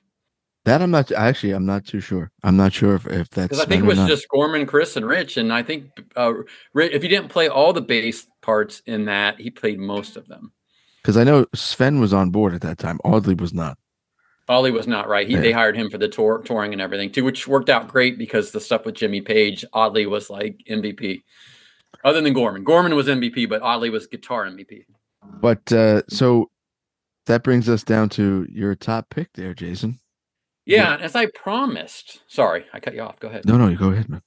[0.67, 1.53] That I'm not actually.
[1.53, 2.31] I'm not too sure.
[2.45, 5.07] I'm not sure if, if that's Because I think it was just Gorman, Chris, and
[5.07, 5.87] Rich, and I think
[6.17, 6.33] uh,
[6.75, 10.29] Ri- if you didn't play all the bass parts in that, he played most of
[10.29, 10.53] them.
[11.03, 12.99] because I know Sven was on board at that time.
[13.05, 13.79] Audley was not.
[14.49, 15.29] Ollie was not right.
[15.29, 18.19] He, They hired him for the tour, touring and everything too, which worked out great
[18.19, 21.23] because the stuff with Jimmy Page, Audley was like MVP.
[22.05, 24.87] Other than Gorman, Gorman was MVP, but Audley was guitar MVP.
[25.41, 26.51] But uh, so
[27.27, 30.01] that brings us down to your top pick there, Jason.
[30.67, 32.21] Yeah, as I promised.
[32.29, 33.19] Sorry, I cut you off.
[33.19, 33.45] Go ahead.
[33.45, 34.23] No, no, you go ahead, man.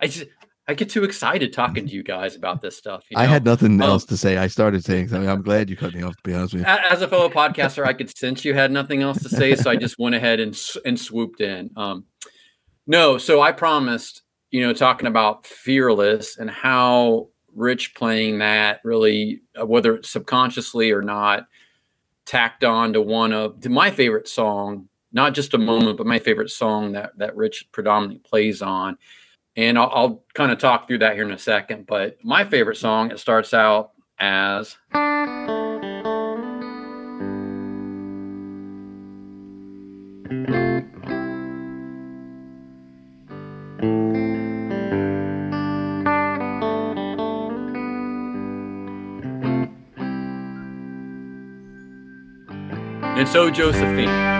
[0.00, 0.26] I just
[0.68, 3.04] I get too excited talking to you guys about this stuff.
[3.10, 4.36] You I had nothing Um, else to say.
[4.36, 5.28] I started saying something.
[5.28, 6.16] I'm glad you cut me off.
[6.16, 9.02] To be honest with you, as a fellow podcaster, I could sense you had nothing
[9.02, 11.70] else to say, so I just went ahead and and swooped in.
[11.76, 12.04] Um,
[12.86, 19.40] no, so I promised, you know, talking about fearless and how Rich playing that really,
[19.60, 21.46] uh, whether it's subconsciously or not,
[22.26, 26.18] tacked on to one of to my favorite song, not just a moment, but my
[26.18, 28.98] favorite song that that Rich predominantly plays on.
[29.56, 31.86] And I'll, I'll kind of talk through that here in a second.
[31.86, 34.76] But my favorite song, it starts out as.
[53.18, 54.37] And so Josephine.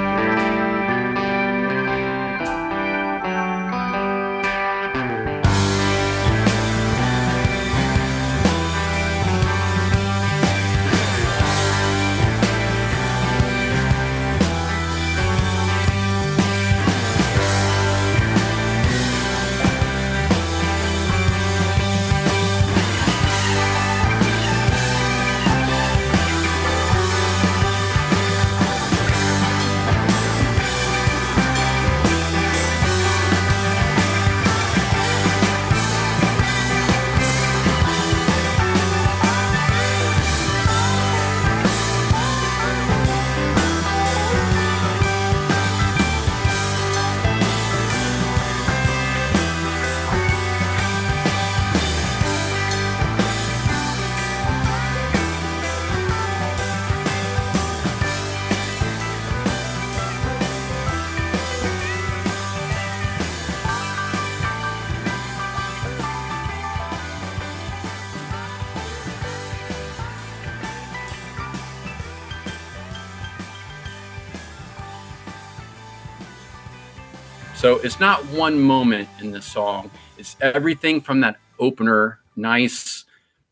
[77.68, 79.90] So it's not one moment in the song.
[80.16, 83.04] It's everything from that opener, nice,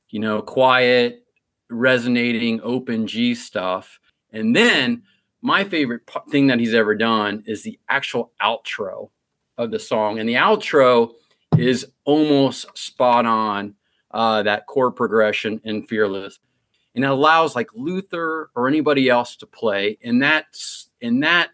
[0.09, 1.27] you know, quiet,
[1.69, 4.01] resonating, open G stuff.
[4.33, 5.03] And then
[5.43, 9.11] my favorite thing that he's ever done is the actual outro
[9.59, 10.19] of the song.
[10.19, 11.13] And the outro
[11.59, 13.75] is almost spot on
[14.13, 16.39] uh, that chord progression in Fearless.
[16.95, 19.99] And it allows like Luther or anybody else to play.
[20.03, 21.51] And that's in that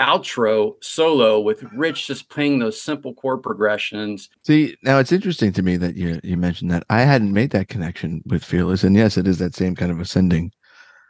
[0.00, 4.28] outro solo with Rich just playing those simple chord progressions.
[4.44, 6.84] see now it's interesting to me that you you mentioned that.
[6.90, 10.00] I hadn't made that connection with Fearless, and yes, it is that same kind of
[10.00, 10.52] ascending.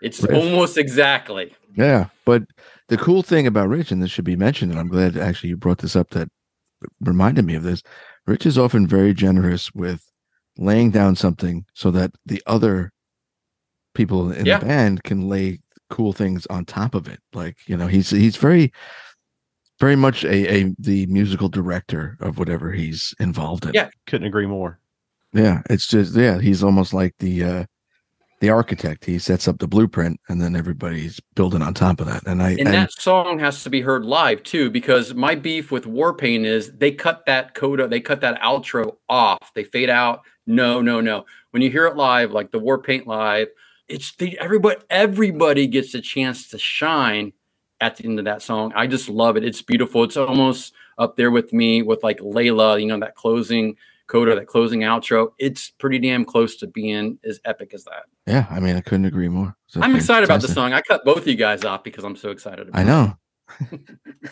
[0.03, 0.37] It's Riff.
[0.37, 1.55] almost exactly.
[1.77, 2.43] Yeah, but
[2.89, 5.57] the cool thing about Rich, and this should be mentioned, and I'm glad actually you
[5.57, 6.29] brought this up that
[7.01, 7.83] reminded me of this.
[8.27, 10.05] Rich is often very generous with
[10.59, 12.93] laying down something so that the other
[13.95, 14.59] people in Yeah.
[14.59, 15.61] the band can lay
[15.93, 17.21] cool things on top of it.
[17.35, 18.73] Like you know, he's he's very,
[19.79, 23.73] very much a a the musical director of whatever he's involved in.
[23.75, 23.91] Yeah.
[24.07, 24.81] Couldn't agree more.
[25.33, 25.61] yeah.
[25.71, 27.65] It's just yeah, he's almost like the uh
[28.41, 29.05] the architect.
[29.05, 32.27] He sets up the blueprint, and then everybody's building on top of that.
[32.27, 35.71] And I And and that song has to be heard live too, because my beef
[35.71, 39.53] with Warpaint is they cut that coda, they cut that outro off.
[39.55, 40.23] They fade out.
[40.45, 41.25] No, no, no.
[41.53, 43.47] When you hear it live, like the Warpaint live,
[43.93, 47.33] it's the everybody everybody gets a chance to shine
[47.81, 48.73] at the end of that song.
[48.75, 49.45] I just love it.
[49.45, 50.05] It's beautiful.
[50.05, 53.77] It's almost up there with me with like Layla, you know, that closing
[54.07, 55.33] coda, that closing outro.
[55.39, 58.05] It's pretty damn close to being as epic as that.
[58.27, 59.57] Yeah, I mean, I couldn't agree more.
[59.67, 60.73] It's a I'm excited about the song.
[60.73, 63.17] I cut both of you guys off because I'm so excited about I know.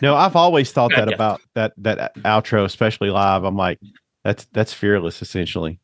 [0.01, 1.15] No, I've always thought that Yeah.
[1.15, 3.43] about that that outro, especially live.
[3.43, 3.79] I'm like,
[4.23, 5.79] that's that's fearless, essentially.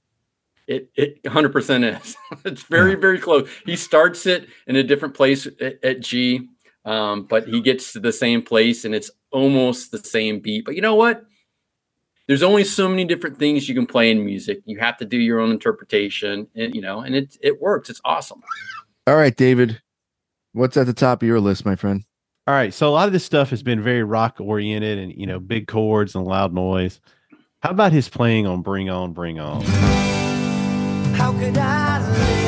[0.68, 2.16] It it 100% is.
[2.46, 3.50] it's very very close.
[3.66, 6.48] He starts it in a different place at, at G,
[6.86, 10.66] um, but he gets to the same place, and it's almost the same beat.
[10.66, 11.24] But you know what?
[12.28, 14.60] There's only so many different things you can play in music.
[14.66, 17.90] You have to do your own interpretation, and you know, and it it works.
[17.90, 18.42] It's awesome.
[19.08, 19.82] All right, David,
[20.52, 22.04] what's at the top of your list, my friend?
[22.48, 22.74] All right.
[22.74, 25.68] So a lot of this stuff has been very rock oriented and, you know, big
[25.68, 27.02] chords and loud noise.
[27.60, 30.17] How about his playing on Bring On, Bring On?
[31.18, 32.47] How could I live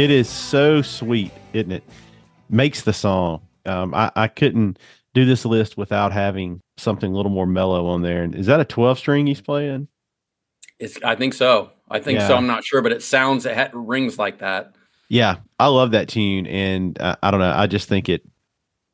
[0.00, 1.84] It is so sweet, isn't it?
[2.48, 3.42] Makes the song.
[3.66, 4.78] Um, I, I couldn't
[5.12, 8.22] do this list without having something a little more mellow on there.
[8.22, 9.88] And is that a 12 string he's playing?
[10.78, 11.72] It's I think so.
[11.90, 12.34] I think so.
[12.34, 14.74] I'm not sure, but it sounds it ha- rings like that.
[15.10, 16.46] Yeah, I love that tune.
[16.46, 17.52] And uh, I don't know.
[17.54, 18.26] I just think it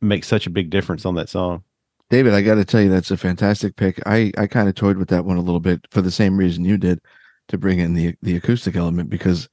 [0.00, 1.62] makes such a big difference on that song.
[2.10, 4.04] David, I got to tell you, that's a fantastic pick.
[4.06, 6.64] I, I kind of toyed with that one a little bit for the same reason
[6.64, 7.00] you did
[7.46, 9.48] to bring in the the acoustic element because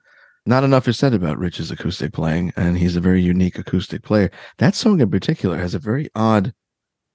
[0.46, 4.30] not enough is said about Rich's acoustic playing, and he's a very unique acoustic player.
[4.58, 6.54] That song in particular has a very odd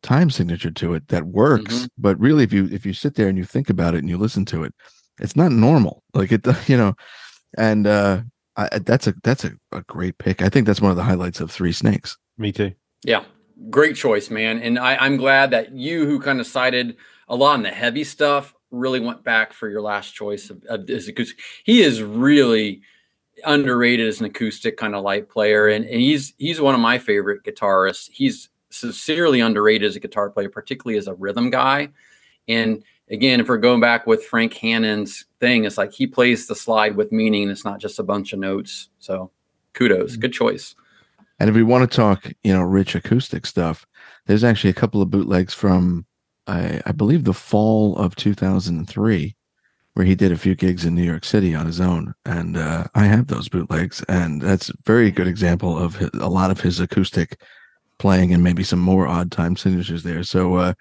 [0.02, 1.88] time signature to it that works, Mhm.
[1.98, 4.16] but really, if you if you sit there and you think about it and you
[4.16, 4.74] listen to it,
[5.20, 6.02] it's not normal.
[6.14, 6.94] Like it, you know,
[7.56, 8.22] and uh,
[8.56, 10.42] I, that's a that's a, a great pick.
[10.42, 12.16] I think that's one of the highlights of Three Snakes.
[12.38, 12.72] Me too.
[13.04, 13.24] Yeah,
[13.70, 14.60] great choice, man.
[14.60, 16.96] And I, I'm glad that you, who kind of cited
[17.28, 20.86] a lot on the heavy stuff, really went back for your last choice of, of
[20.86, 21.38] this acoustic.
[21.64, 22.82] He is really
[23.44, 26.98] underrated as an acoustic kind of light player, and, and he's he's one of my
[26.98, 28.10] favorite guitarists.
[28.12, 31.88] He's sincerely underrated as a guitar player, particularly as a rhythm guy.
[32.46, 36.54] And again, if we're going back with Frank Hannon's thing, it's like he plays the
[36.54, 37.50] slide with meaning.
[37.50, 38.88] It's not just a bunch of notes.
[38.98, 39.30] So
[39.74, 40.20] kudos, mm-hmm.
[40.20, 40.74] good choice.
[41.38, 43.86] And if we want to talk, you know, rich acoustic stuff,
[44.26, 46.04] there's actually a couple of bootlegs from,
[46.46, 49.36] I, I believe, the fall of 2003,
[49.98, 52.14] where he did a few gigs in New York City on his own.
[52.24, 56.28] And uh, I have those bootlegs, and that's a very good example of his, a
[56.28, 57.40] lot of his acoustic
[57.98, 60.22] playing and maybe some more odd time signatures there.
[60.22, 60.74] So, uh,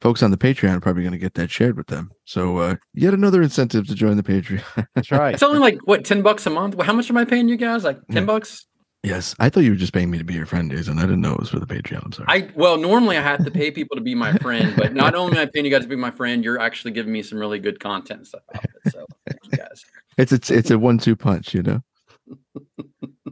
[0.00, 2.12] folks on the Patreon are probably going to get that shared with them.
[2.24, 4.86] So, uh, yet another incentive to join the Patreon.
[4.94, 5.34] That's right.
[5.34, 6.80] It's only like what ten bucks a month.
[6.80, 7.84] How much am I paying you guys?
[7.84, 8.24] Like ten Yeah.
[8.24, 8.64] bucks.
[9.02, 10.98] Yes, I thought you were just paying me to be your friend, Jason.
[10.98, 12.04] I didn't know it was for the Patreon.
[12.04, 12.26] I'm sorry.
[12.28, 15.38] I well, normally I have to pay people to be my friend, but not only
[15.38, 17.58] am I paying you guys to be my friend, you're actually giving me some really
[17.58, 18.92] good content and stuff out of it.
[18.92, 19.84] So thank you guys.
[20.18, 21.82] it's it's it's a one two punch, you know.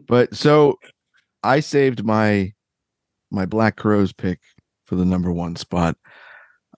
[0.09, 0.77] but so
[1.45, 2.53] I saved my
[3.31, 4.41] my Black Crowes pick
[4.87, 5.97] for the number one spot.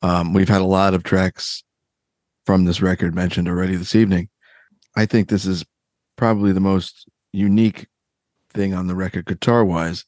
[0.02, 1.64] Um, we've had a lot of tracks
[2.44, 4.28] from this record mentioned already this evening.
[4.96, 5.64] I think this is
[6.16, 7.86] probably the most unique
[8.52, 10.04] thing on the record guitar wise,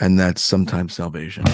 [0.00, 1.44] and that's sometimes salvation.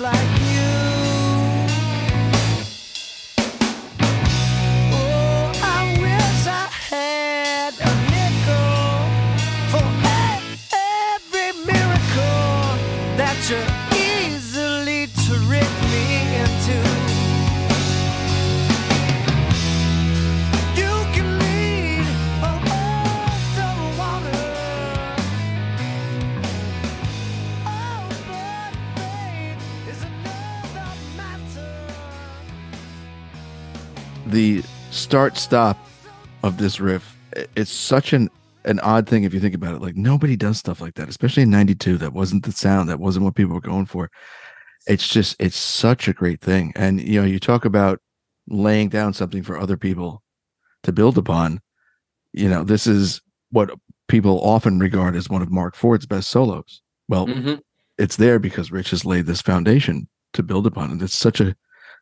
[0.00, 0.29] Like
[34.30, 35.78] the start stop
[36.42, 37.16] of this riff
[37.56, 38.28] it's such an
[38.64, 39.80] an odd thing if you think about it.
[39.80, 41.96] Like nobody does stuff like that, especially in '92.
[41.98, 42.88] That wasn't the sound.
[42.88, 44.10] That wasn't what people were going for.
[44.86, 46.72] It's just it's such a great thing.
[46.76, 48.00] And you know, you talk about
[48.48, 50.22] laying down something for other people
[50.82, 51.60] to build upon.
[52.32, 53.20] You know, this is
[53.50, 53.70] what
[54.08, 56.82] people often regard as one of Marc Ford's best solos.
[57.08, 57.60] Well, Mhm.
[57.98, 61.54] it's there because Rich has laid this foundation to build upon, and it's such a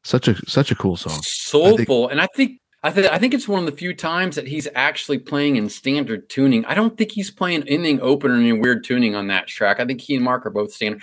[0.03, 1.19] such a such a cool song.
[1.23, 4.47] soulful and i think I, th- I think it's one of the few times that
[4.47, 8.53] he's actually playing in standard tuning i don't think he's playing anything open or any
[8.53, 11.03] weird tuning on that track i think he and marc are both standard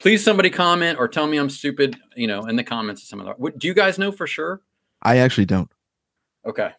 [0.00, 3.20] please somebody comment or tell me i'm stupid you know in the comments of some
[3.20, 4.60] of that what, do you guys know for sure
[5.02, 5.70] I actually don't,
[6.46, 6.70] okay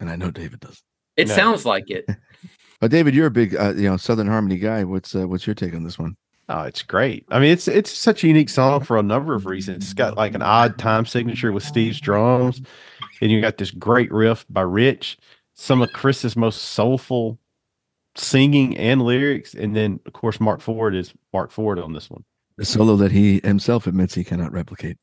[0.00, 0.82] and I know David does.
[1.16, 1.34] it No.
[1.34, 2.04] sounds like it
[2.80, 4.84] But David, you're a big uh, you know Southern Harmony guy.
[4.84, 6.16] What's uh, what's your take on this one?
[6.52, 7.24] Oh, it's great.
[7.30, 9.84] I mean, it's it's such a unique song for a number of reasons.
[9.84, 12.60] It's got like an odd time signature with Steve's drums,
[13.20, 15.16] and you got this great riff by Rich,
[15.54, 17.38] some of Chris's most soulful
[18.16, 22.24] singing and lyrics, and then of course Marc Ford is Marc Ford on this one.
[22.56, 24.98] The solo that he himself admits he cannot replicate.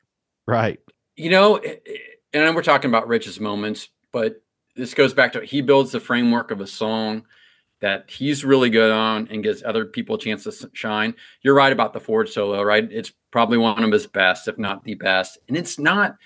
[0.46, 0.78] Right.
[1.16, 2.00] you know it- it-
[2.32, 4.40] and we're talking about rich's moments but
[4.76, 7.24] this goes back to he builds the framework of a song
[7.80, 11.14] that he's really good on and gives other people a chance to shine.
[11.42, 12.88] You're right about the ford solo right?
[12.90, 15.38] It's probably one of his best if not the best.
[15.48, 16.16] And it's not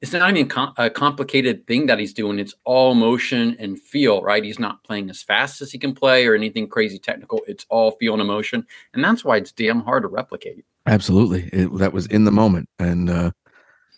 [0.00, 2.38] it's not even com- a complicated thing that he's doing.
[2.38, 4.44] It's all motion and feel right?
[4.44, 7.40] He's not playing as fast as he can play or anything crazy technical.
[7.48, 8.66] It's all feel and emotion.
[8.94, 10.64] And that's why it's damn hard to replicate.
[10.86, 13.30] Absolutely, it, that was in the moment, and uh,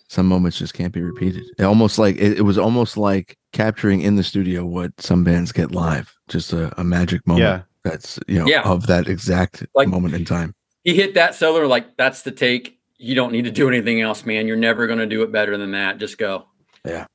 [0.09, 1.45] some moments just can't be repeated.
[1.57, 5.53] It almost like it, it was almost like capturing in the studio what some bands
[5.53, 7.43] get live, just a, a magic moment.
[7.45, 7.63] Yeah.
[7.91, 8.63] That's you know Yeah.
[8.63, 10.55] of that exact Like- moment in time.
[10.85, 14.27] he hit that solo like that's the take you don't need to do anything else
[14.27, 16.45] man you're never going to do it better than that just go
[16.85, 17.07] Yeah,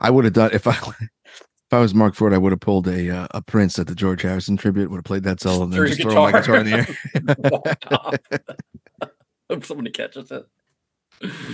[0.00, 0.72] I would have done if I
[1.24, 3.94] if I was Marc Ford, I would have pulled a uh, a Prince at the
[3.94, 6.42] George Harrison tribute, would have played that solo, and then just your throw my guitar.
[6.42, 7.36] guitar in the air.
[7.50, 9.10] Walked.
[9.50, 10.44] Hope somebody catches it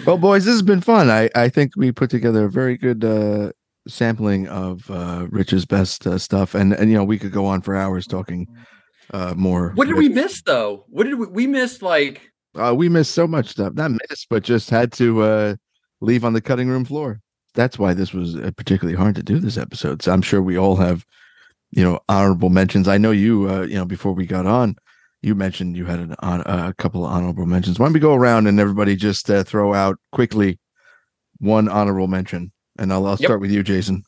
[0.06, 1.10] Well, boys, this has been fun.
[1.10, 3.52] I, I think we put together a very good uh,
[3.90, 7.60] sampling of uh, Rich's best uh, stuff, and and you know we could go on
[7.62, 8.46] for hours talking
[9.12, 9.72] uh, more.
[9.74, 13.26] what did we miss though what did we we missed like Uh, we missed so
[13.26, 13.74] much stuff.
[13.74, 15.54] Not missed, but just had to uh,
[16.00, 17.20] leave on the cutting room floor.
[17.54, 20.02] That's why this was uh, particularly hard to do this episode.
[20.02, 21.04] So I'm sure we all have,
[21.70, 22.88] you know, honorable mentions.
[22.88, 24.76] I know you, uh, you know, before we got on,
[25.22, 27.78] you mentioned you had an on, uh, a couple of honorable mentions.
[27.78, 30.58] Why don't we go around and everybody just uh, throw out quickly
[31.38, 33.18] one honorable mention, and I'll, I'll Yep.
[33.20, 34.02] start with you, Jason.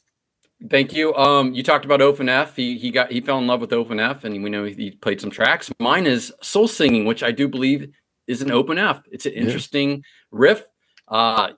[0.70, 1.15] thank you.
[1.15, 2.57] Um you talked about open f.
[2.57, 4.90] He he got he fell in love with open f and we know he, he
[4.93, 5.70] played some tracks.
[5.81, 7.89] Mine is soul singing which i do believe
[8.27, 9.03] is an open f.
[9.12, 9.40] It's an Yeah.
[9.43, 10.62] interesting riff.
[11.09, 11.51] Uh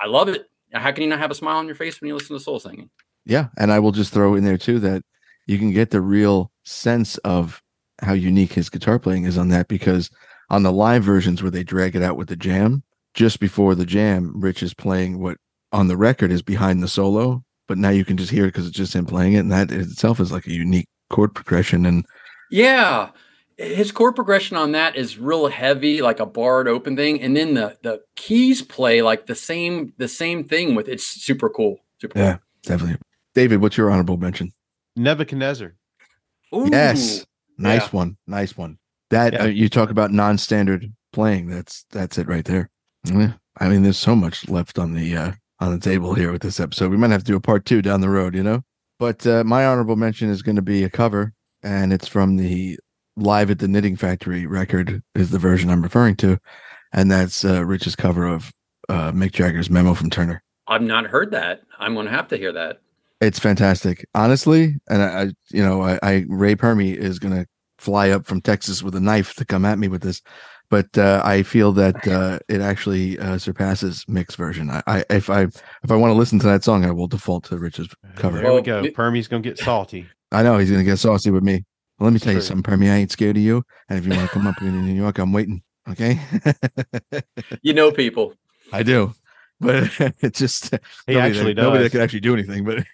[0.00, 0.46] i love it.
[0.72, 2.58] How can you not have a smile on your face when you listen to soul
[2.58, 2.90] singing?
[3.26, 5.02] Yeah, and I will just throw in there too that
[5.46, 7.62] you can get the real sense of
[8.02, 10.10] how unique his guitar playing is on that because
[10.50, 12.82] on the live versions where they drag it out with the jam,
[13.14, 15.38] just before the jam, Rich is playing what
[15.74, 18.66] on the record is behind the solo, but now you can just hear it because
[18.66, 21.84] it's just him playing it, and that itself is like a unique chord progression.
[21.84, 22.06] And
[22.50, 23.10] Yeah.
[23.56, 27.20] His chord progression on that is real heavy, like a barred open thing.
[27.20, 31.48] And then the the keys play like the same the same thing with it's super
[31.48, 31.78] cool.
[32.00, 32.36] Super Yeah.
[32.64, 32.98] definitely,
[33.34, 34.50] David, what's your honorable mention?
[34.96, 35.74] Nebuchadnezzar.
[36.54, 36.68] Ooh.
[36.70, 37.24] Yes,
[37.58, 37.88] nice Yeah.
[37.90, 38.78] one, nice one.
[39.10, 39.42] That Yeah.
[39.44, 41.46] uh, you talk about non-standard playing.
[41.48, 42.70] That's that's it right there.
[43.04, 43.34] Yeah.
[43.60, 45.32] I mean, there's so much left on the uh,
[45.64, 46.90] on the table here with this episode.
[46.90, 48.62] We might have to do a part two down the road, you know.
[48.98, 51.32] But uh, my honorable mention is going to be a cover,
[51.62, 52.78] and it's from the
[53.16, 55.02] Live at the Knitting Factory record.
[55.14, 56.38] Is the version I'm referring to,
[56.92, 58.52] and that's uh, Rich's cover of
[58.88, 61.62] uh, Mick Jagger's "Memo from Turner." I've not heard that.
[61.78, 62.80] I'm gonna have to hear that.
[63.20, 64.76] It's fantastic, honestly.
[64.88, 67.46] And I, I you know, I, I Ray Permy is gonna
[67.78, 70.22] fly up from Texas with a knife to come at me with this,
[70.70, 74.70] but uh, I feel that uh, it actually uh, surpasses Mick's version.
[74.70, 77.44] I, I if I if I want to listen to that song, I will default
[77.44, 78.40] to Rich's cover.
[78.40, 78.82] There we go.
[78.82, 80.06] mi- Permy's gonna get salty.
[80.32, 81.64] I know he's gonna get saucy with me.
[81.98, 82.90] Well, let me tell you something, Permy.
[82.90, 84.94] I ain't scared of you, and if you want to come up here in New
[84.94, 85.62] York, I'm waiting.
[85.88, 86.18] Okay,
[87.62, 88.34] You know people.
[88.72, 89.12] I do,
[89.60, 90.70] but it's just
[91.06, 91.92] He nobody actually that, nobody that does.
[91.92, 92.64] can actually do anything.
[92.64, 92.84] But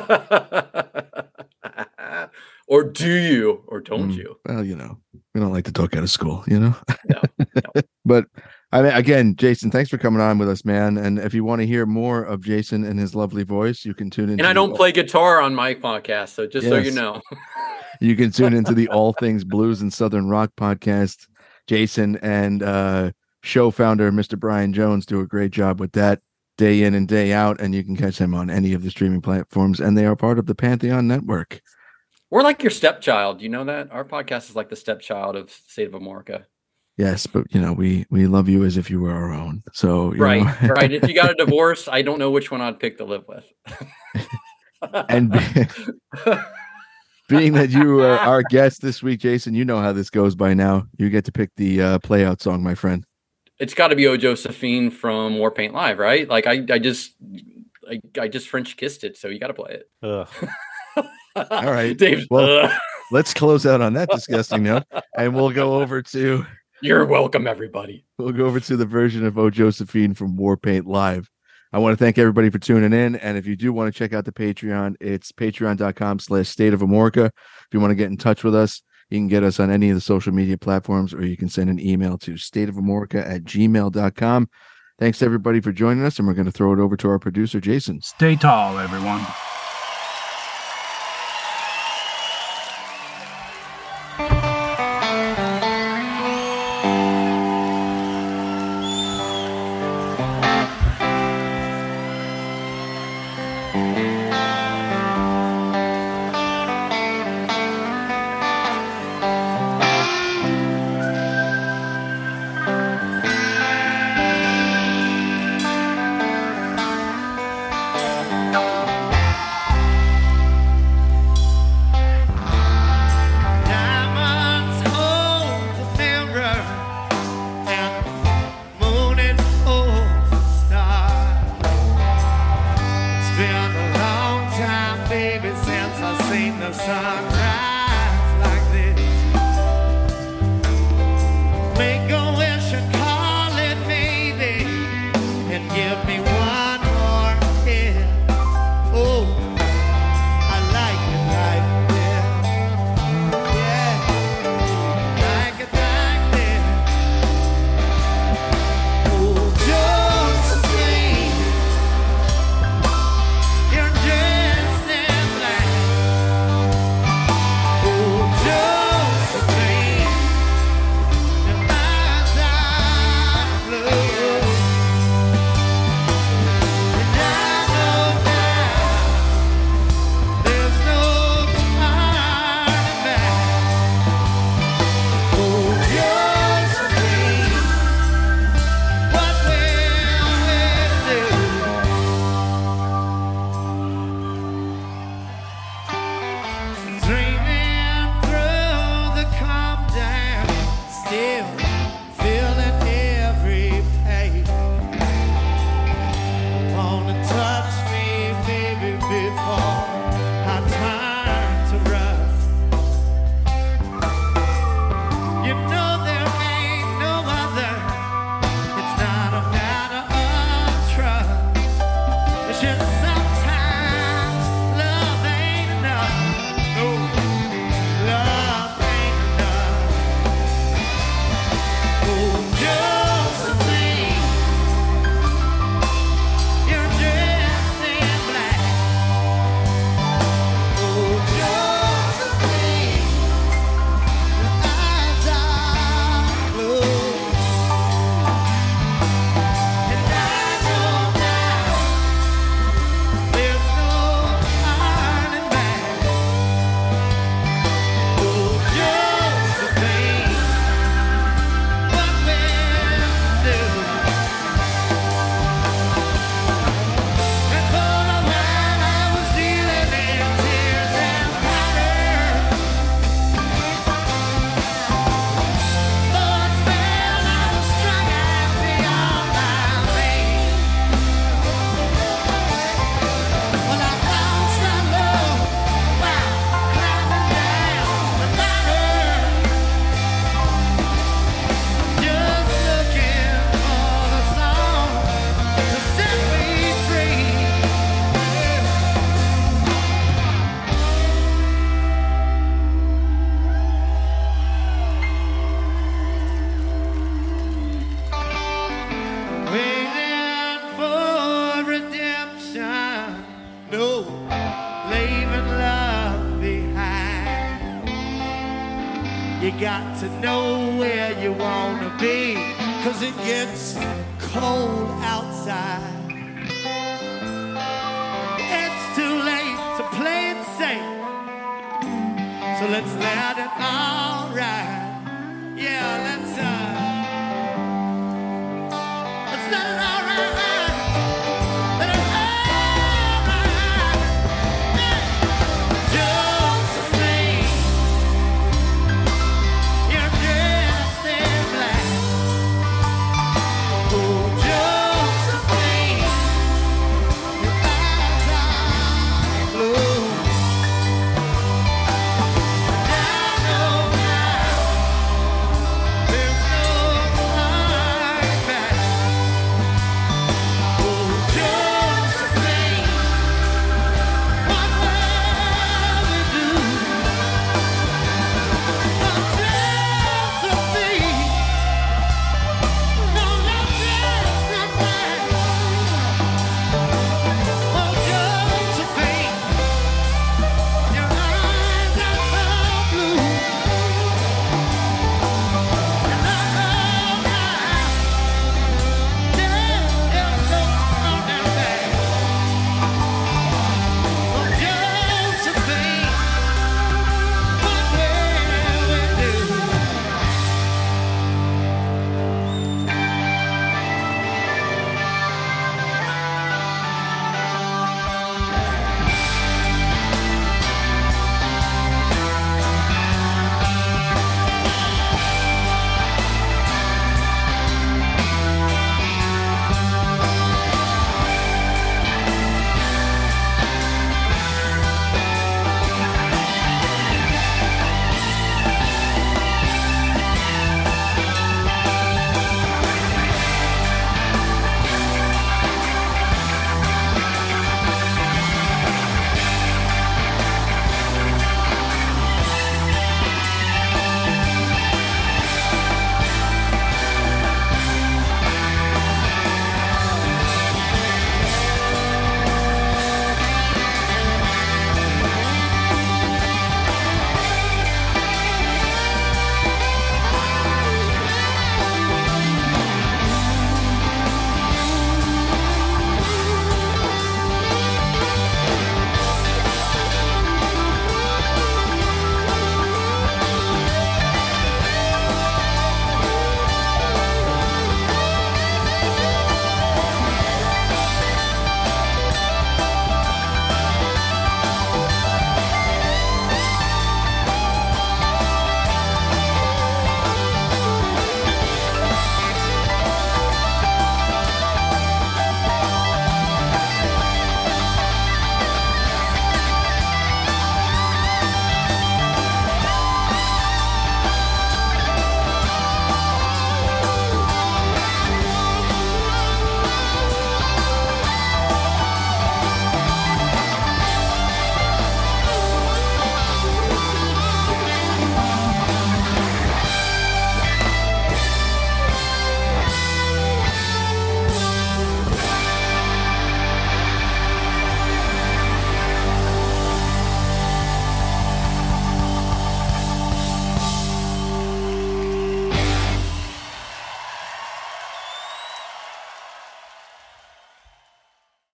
[2.68, 4.16] or do you or don't Mm.
[4.16, 4.36] you?
[4.46, 4.98] well, you know,
[5.38, 6.74] we don't like to talk out of school, you know.
[7.08, 7.82] No, no.
[8.04, 8.26] but
[8.72, 10.98] I mean, again, Jason, thanks for coming on with us, man.
[10.98, 14.10] And if you want to hear more of Jason and his lovely voice, you can
[14.10, 14.40] tune in.
[14.40, 17.20] And I don't play guitar on my podcast, so just so you know.
[18.00, 21.26] You can tune into the All Things Blues and Southern Rock podcast.
[21.66, 23.10] Jason and uh,
[23.42, 24.38] show founder Mr.
[24.38, 26.20] Brian Jones do a great job with that.
[26.58, 29.20] day in and day out, and you can catch them on any of the streaming
[29.20, 29.80] platforms.
[29.80, 31.60] And they are part of the Pantheon Network.
[32.30, 33.40] We're like your stepchild.
[33.40, 36.44] You know that our podcast is like the stepchild of State of Amorica.
[36.96, 39.62] Yes, but you know we we love you as if you were our own.
[39.72, 40.68] So you Right, know.
[40.74, 40.92] right.
[40.92, 43.44] If you got a divorce, I don't know which one I'd pick to live with.
[45.08, 46.32] and be-
[47.28, 50.54] being that you are our guest this week, Jason, you know how this goes by
[50.54, 50.86] now.
[50.98, 53.04] You get to pick the uh, play out song, my friend.
[53.58, 56.28] it's got to be O Josephine from Warpaint Live, right?
[56.28, 57.12] Like I, I just,
[57.88, 60.28] I, I just French kissed it, so you got to play it.
[61.38, 61.46] Ugh.
[61.66, 61.96] All right.
[61.96, 62.26] Dave.
[62.30, 62.72] Well- uh,
[63.10, 64.82] Let's close out on that disgusting note,
[65.16, 66.44] and we'll go over to
[66.82, 68.04] you're welcome, everybody.
[68.18, 71.30] we'll go over to the version of O Josephine from Warpaint Live.
[71.72, 73.16] I want to thank everybody for tuning in.
[73.16, 76.80] And if you do want to check out the Patreon, it's patreon.com slash state of
[76.80, 77.26] Amorica.
[77.26, 79.88] If you want to get in touch with us, you can get us on any
[79.88, 84.48] of the social media platforms, or you can send an email to stateofamorica at gmail.com.
[84.98, 87.58] Thanks everybody for joining us, and we're going to throw it over to our producer,
[87.58, 88.02] Jason.
[88.02, 89.24] Stay tall, everyone.